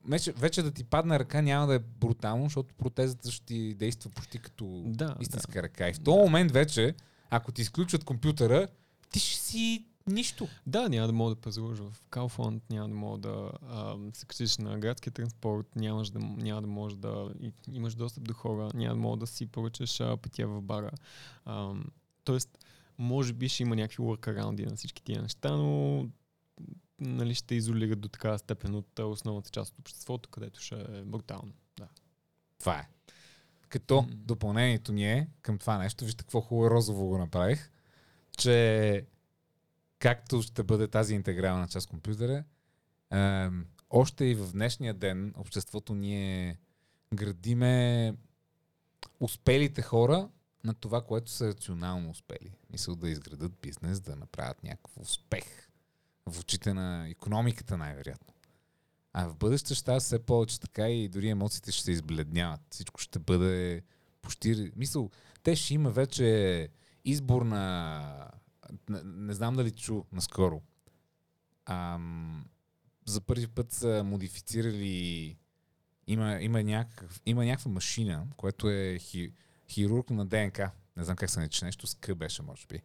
вече, 0.08 0.32
вече 0.32 0.62
да 0.62 0.70
ти 0.70 0.84
падне 0.84 1.18
ръка 1.18 1.42
няма 1.42 1.66
да 1.66 1.74
е 1.74 1.78
брутално, 1.78 2.44
защото 2.44 2.74
протезата 2.74 3.30
ще 3.30 3.46
ти 3.46 3.74
действа 3.74 4.10
почти 4.10 4.38
като 4.38 4.82
Да, 4.86 5.14
истинска 5.20 5.62
ръка. 5.62 5.88
И 5.88 5.92
в 5.92 6.00
този 6.00 6.18
момент 6.18 6.52
вече, 6.52 6.94
ако 7.36 7.52
ти 7.52 7.62
изключат 7.62 8.04
компютъра, 8.04 8.68
ти 9.10 9.18
ще 9.18 9.40
си 9.40 9.84
нищо. 10.06 10.48
Да, 10.66 10.88
няма 10.88 11.06
да 11.06 11.12
мога 11.12 11.34
да 11.34 11.40
пазаруваш 11.40 11.78
в 11.78 12.02
Kaufland, 12.10 12.60
няма 12.70 12.88
да 12.88 12.94
мога 12.94 13.18
да 13.18 13.50
а, 13.68 13.96
се 14.12 14.26
качиш 14.26 14.58
на 14.58 14.78
градския 14.78 15.12
транспорт, 15.12 15.76
нямаш 15.76 16.10
да, 16.10 16.18
няма 16.18 16.60
да 16.60 16.66
можеш 16.66 16.98
да 16.98 17.30
и, 17.40 17.52
имаш 17.72 17.94
достъп 17.94 18.24
до 18.24 18.34
хора, 18.34 18.70
няма 18.74 18.94
да 18.94 19.00
мога 19.00 19.16
да 19.16 19.26
си 19.26 19.46
поръчаш 19.46 20.00
а, 20.00 20.16
пития 20.16 20.48
в 20.48 20.62
бара. 20.62 20.90
А, 21.44 21.72
тоест, 22.24 22.58
може 22.98 23.32
би 23.32 23.48
ще 23.48 23.62
има 23.62 23.76
някакви 23.76 24.02
workaround 24.02 24.70
на 24.70 24.76
всички 24.76 25.02
тия 25.02 25.22
неща, 25.22 25.56
но 25.56 26.06
нали, 27.00 27.34
ще 27.34 27.54
изолират 27.54 28.00
до 28.00 28.08
такава 28.08 28.38
степен 28.38 28.74
от 28.74 28.98
основната 28.98 29.50
част 29.50 29.72
от 29.72 29.78
обществото, 29.78 30.28
където 30.28 30.60
ще 30.60 30.74
е 30.74 31.02
брутално. 31.04 31.52
Да. 31.78 31.88
Това 32.58 32.78
е. 32.78 32.88
Като 33.74 34.06
допълнението 34.10 34.92
ни 34.92 35.12
е 35.12 35.28
към 35.42 35.58
това 35.58 35.78
нещо, 35.78 36.04
вижте 36.04 36.24
какво 36.24 36.40
хубаво 36.40 36.70
розово 36.70 37.06
го 37.06 37.18
направих, 37.18 37.70
че 38.38 39.06
както 39.98 40.42
ще 40.42 40.62
бъде 40.62 40.88
тази 40.88 41.14
интегрална 41.14 41.68
част 41.68 41.88
компютъра, 41.88 42.44
ем, 43.10 43.66
още 43.90 44.24
и 44.24 44.34
в 44.34 44.52
днешния 44.52 44.94
ден 44.94 45.34
обществото 45.36 45.94
ние 45.94 46.58
градиме 47.14 48.14
успелите 49.20 49.82
хора 49.82 50.28
на 50.64 50.74
това, 50.74 51.02
което 51.02 51.30
са 51.30 51.48
рационално 51.48 52.10
успели. 52.10 52.52
Мисля 52.70 52.96
да 52.96 53.10
изградат 53.10 53.52
бизнес, 53.62 54.00
да 54.00 54.16
направят 54.16 54.62
някакъв 54.64 54.98
успех 54.98 55.68
в 56.26 56.40
очите 56.40 56.74
на 56.74 57.08
економиката 57.08 57.76
най-вероятно. 57.76 58.33
А 59.16 59.28
в 59.28 59.36
бъдеще 59.36 59.74
ще 59.74 59.98
все 59.98 60.18
повече 60.18 60.60
така 60.60 60.88
и 60.88 61.08
дори 61.08 61.28
емоциите 61.28 61.72
ще 61.72 61.82
се 61.82 61.92
избледняват. 61.92 62.60
Всичко 62.70 63.00
ще 63.00 63.18
бъде 63.18 63.82
почти... 64.22 64.72
Мисъл, 64.76 65.10
те 65.42 65.56
ще 65.56 65.74
има 65.74 65.90
вече 65.90 66.68
избор 67.04 67.42
на... 67.42 68.30
Не, 68.88 69.00
не 69.04 69.32
знам 69.32 69.56
дали 69.56 69.70
чу 69.70 70.02
наскоро. 70.12 70.62
Ам, 71.66 72.44
за 73.06 73.20
първи 73.20 73.46
път 73.46 73.72
са 73.72 74.02
модифицирали... 74.04 75.36
Има, 76.06 76.38
има, 76.40 76.62
някакъв, 76.62 77.20
има 77.26 77.44
някаква 77.44 77.70
машина, 77.70 78.26
която 78.36 78.70
е 78.70 78.98
хи, 78.98 79.32
хирург 79.68 80.10
на 80.10 80.26
ДНК. 80.26 80.70
Не 80.96 81.04
знам 81.04 81.16
как 81.16 81.30
се 81.30 81.40
нарича 81.40 81.64
нещо, 81.64 81.86
с 81.86 81.94
К 81.94 82.14
беше, 82.14 82.42
може 82.42 82.66
би. 82.66 82.82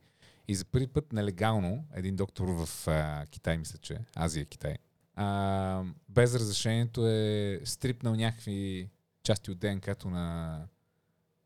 И 0.47 0.55
за 0.55 0.65
първи 0.65 0.87
път 0.87 1.13
нелегално 1.13 1.85
един 1.93 2.15
доктор 2.15 2.47
в 2.47 2.87
а, 2.87 3.25
Китай, 3.25 3.57
мисля, 3.57 3.77
че 3.77 3.97
Азия, 4.15 4.45
Китай, 4.45 4.75
а, 5.21 5.83
без 6.09 6.35
разрешението 6.35 7.07
е 7.07 7.61
стрипнал 7.63 8.15
някакви 8.15 8.89
части 9.23 9.51
от 9.51 9.59
ДНК-то 9.59 10.09
на 10.09 10.61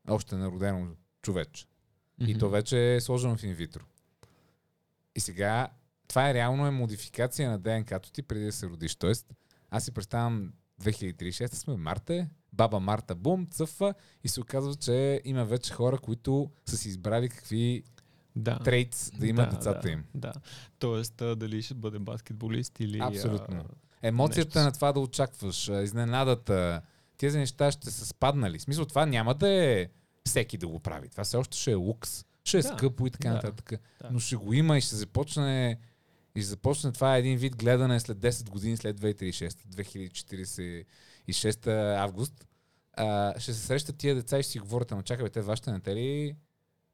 още 0.08 0.36
народено 0.36 0.88
човече. 1.22 1.66
И 2.26 2.38
то 2.38 2.50
вече 2.50 2.94
е 2.94 3.00
сложено 3.00 3.36
в 3.36 3.42
инвитро. 3.42 3.84
И 5.16 5.20
сега, 5.20 5.68
това 6.08 6.30
е 6.30 6.34
реално 6.34 6.66
е 6.66 6.70
модификация 6.70 7.50
на 7.50 7.58
ДНК-то 7.58 8.12
ти 8.12 8.22
преди 8.22 8.44
да 8.44 8.52
се 8.52 8.66
родиш. 8.66 8.96
Тоест, 8.96 9.34
аз 9.70 9.84
си 9.84 9.92
представям 9.92 10.52
2036 10.82 11.54
сме, 11.54 11.76
Марта 11.76 12.14
е, 12.14 12.28
баба 12.52 12.80
Марта 12.80 13.14
бум, 13.14 13.46
цъфва 13.50 13.94
и 14.24 14.28
се 14.28 14.40
оказва, 14.40 14.74
че 14.74 15.20
има 15.24 15.44
вече 15.44 15.72
хора, 15.72 15.98
които 15.98 16.50
са 16.66 16.76
си 16.76 16.88
избрали 16.88 17.28
какви 17.28 17.82
Да. 18.36 18.58
трейтс 18.58 19.10
да 19.10 19.26
имат 19.26 19.50
да, 19.50 19.56
децата 19.56 19.80
да, 19.82 19.90
им. 19.90 20.04
Да. 20.14 20.32
Тоест, 20.78 21.22
а, 21.22 21.36
дали 21.36 21.62
ще 21.62 21.74
бъде 21.74 21.98
баскетболист 21.98 22.80
или... 22.80 22.98
Абсолютно. 23.02 23.56
А, 23.56 24.08
Емоцията 24.08 24.58
Нещо. 24.58 24.66
на 24.66 24.72
това 24.72 24.92
да 24.92 25.00
очакваш, 25.00 25.68
изненадата, 25.68 26.82
тези 27.16 27.38
неща 27.38 27.70
ще 27.70 27.90
са 27.90 28.06
спаднали. 28.06 28.58
В 28.58 28.62
смисъл, 28.62 28.84
това 28.84 29.06
няма 29.06 29.34
да 29.34 29.48
е 29.48 29.88
всеки 30.24 30.58
да 30.58 30.68
го 30.68 30.80
прави. 30.80 31.08
Това 31.08 31.24
все 31.24 31.36
още 31.36 31.58
ще 31.58 31.70
е 31.70 31.74
лукс. 31.74 32.24
Ще 32.44 32.58
е 32.58 32.62
Да, 32.62 32.68
скъпо 32.68 33.06
и 33.06 33.10
така 33.10 33.28
да, 33.28 33.34
нататък. 33.34 33.72
да. 34.02 34.08
Но 34.10 34.18
ще 34.18 34.36
го 34.36 34.52
има 34.52 34.78
и 34.78 34.80
ще 34.80 34.96
започне 34.96 35.78
и 36.34 36.42
започне 36.42 36.92
това 36.92 37.16
е 37.16 37.18
един 37.18 37.38
вид 37.38 37.56
гледане 37.56 38.00
след 38.00 38.18
10 38.18 38.50
години, 38.50 38.76
след 38.76 39.00
2036, 39.00 40.84
2046 41.28 41.96
август. 41.98 42.46
А, 42.92 43.34
ще 43.40 43.54
се 43.54 43.60
срещат 43.60 43.96
тия 43.96 44.14
деца 44.14 44.38
и 44.38 44.42
ще 44.42 44.52
си 44.52 44.58
говорят, 44.58 44.92
ама 44.92 45.02
чакай, 45.02 45.24
бе, 45.24 45.30
те 45.30 45.40
вашите 45.40 45.70
на 45.70 45.80
те 45.80 45.94
ли 45.94 46.36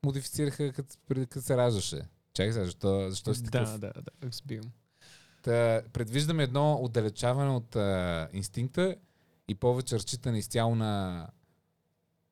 модифицираха 0.05 0.73
като, 0.73 0.97
като 1.09 1.41
се 1.41 1.57
раждаше? 1.57 2.03
Чакай 2.35 2.53
сега, 2.53 2.65
защо, 2.65 3.11
защо 3.11 3.35
си 3.35 3.45
такъв? 3.45 3.71
Да, 3.71 3.79
да, 3.79 4.03
да, 4.03 4.27
разбирам. 4.27 4.71
Та, 5.43 5.83
предвиждаме 5.93 6.43
едно 6.43 6.75
отдалечаване 6.83 7.51
от 7.51 7.77
а, 7.77 8.29
инстинкта 8.33 8.97
и 9.49 9.55
повече 9.55 9.95
разчитане 9.95 10.39
изцяло 10.39 10.75
на 10.75 11.27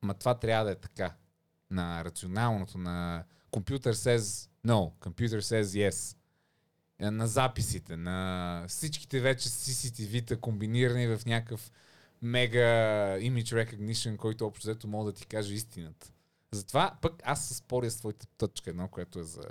ма 0.01 0.13
това 0.13 0.39
трябва 0.39 0.65
да 0.65 0.71
е 0.71 0.75
така. 0.75 1.15
На 1.71 2.05
рационалното, 2.05 2.77
на 2.77 3.23
computer 3.51 3.91
says 3.91 4.49
no, 4.67 4.91
computer 4.99 5.39
says 5.39 5.61
yes. 5.63 6.15
На 7.11 7.27
записите, 7.27 7.97
на 7.97 8.65
всичките 8.67 9.19
вече 9.19 9.49
CCTV-та 9.49 10.37
комбинирани 10.37 11.07
в 11.07 11.25
някакъв 11.25 11.71
мега 12.21 12.59
image 13.19 13.65
recognition, 13.65 14.17
който 14.17 14.45
общо 14.45 14.67
взето 14.67 14.87
мога 14.87 15.11
да 15.11 15.17
ти 15.17 15.25
каже 15.25 15.53
истината. 15.53 16.11
Затова 16.51 16.97
пък 17.01 17.21
аз 17.25 17.47
споря 17.47 17.91
с 17.91 17.97
твоята 17.97 18.27
точка 18.37 18.69
едно, 18.69 18.87
което 18.87 19.19
е 19.19 19.23
за 19.23 19.43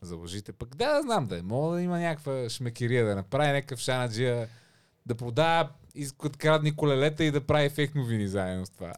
за 0.00 0.16
лъжите. 0.16 0.52
Пък 0.52 0.76
да, 0.76 1.02
знам 1.02 1.26
да 1.26 1.38
е. 1.38 1.42
Мога 1.42 1.76
да 1.76 1.82
има 1.82 1.98
някаква 1.98 2.48
шмекерия, 2.48 3.06
да 3.06 3.14
направи 3.14 3.52
някакъв 3.52 3.80
шанаджия, 3.80 4.48
да 5.06 5.14
продава 5.14 5.72
искат 5.94 6.36
крадни 6.36 6.76
колелета 6.76 7.24
и 7.24 7.30
да 7.30 7.46
прави 7.46 7.68
фейк 7.70 7.94
новини 7.94 8.28
заедно 8.28 8.66
с 8.66 8.70
това. 8.70 8.94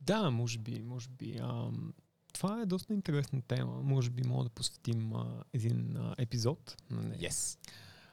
Да, 0.00 0.30
може 0.30 0.58
би, 0.58 0.82
може 0.82 1.08
би. 1.08 1.38
Ам, 1.42 1.94
това 2.32 2.62
е 2.62 2.66
доста 2.66 2.94
интересна 2.94 3.42
тема. 3.42 3.82
Може 3.82 4.10
би 4.10 4.22
мога 4.28 4.44
да 4.44 4.50
посветим 4.50 5.12
а, 5.14 5.44
един 5.52 5.96
а, 5.96 6.14
епизод 6.18 6.76
на 6.90 7.02
нея, 7.02 7.30
Yes. 7.30 7.58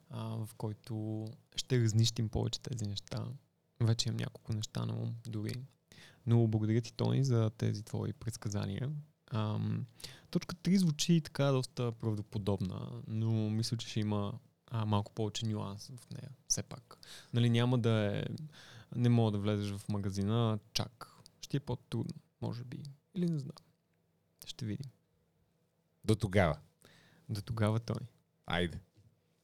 а, 0.10 0.24
в 0.46 0.50
който 0.58 1.26
ще 1.56 1.80
разнищим 1.82 2.30
повече 2.30 2.60
тези 2.62 2.86
неща. 2.86 3.26
Вече 3.82 4.10
имам 4.10 4.18
няколко 4.18 4.54
неща 4.54 4.86
на 4.86 4.94
ум, 4.94 5.16
дори. 5.28 5.56
Но 6.28 6.48
благодаря 6.48 6.82
ти, 6.82 6.94
Тони, 6.94 7.24
за 7.24 7.50
тези 7.50 7.84
твои 7.84 8.14
предсказания. 8.14 8.92
Ам, 9.32 9.86
точка 10.32 10.56
3 10.56 10.76
звучи 10.76 11.22
така 11.22 11.46
доста 11.46 11.92
правдоподобна, 11.92 13.02
но 13.08 13.50
мисля, 13.50 13.78
че 13.78 13.88
ще 13.88 14.00
има 14.00 14.40
а, 14.68 14.86
малко 14.86 15.12
повече 15.12 15.46
нюанс 15.46 15.88
в 15.88 16.12
нея, 16.12 16.30
все 16.48 16.64
пак. 16.64 16.98
Нали, 17.34 17.50
няма 17.50 17.78
да 17.78 18.18
е... 18.18 18.26
Не 18.96 19.10
мога 19.10 19.32
да 19.32 19.38
влезеш 19.38 19.72
в 19.72 19.90
магазина 19.90 20.60
чак. 20.74 21.12
Ще 21.42 21.58
е 21.58 21.60
по-трудно, 21.60 22.16
може 22.42 22.64
би. 22.64 22.84
Или 23.16 23.30
не 23.30 23.40
знам. 23.40 23.56
Ще 24.46 24.66
видим. 24.66 24.92
До 26.06 26.16
тогава. 26.16 26.58
До 27.30 27.42
тогава 27.42 27.80
той. 27.80 28.00
Айде. 28.46 28.80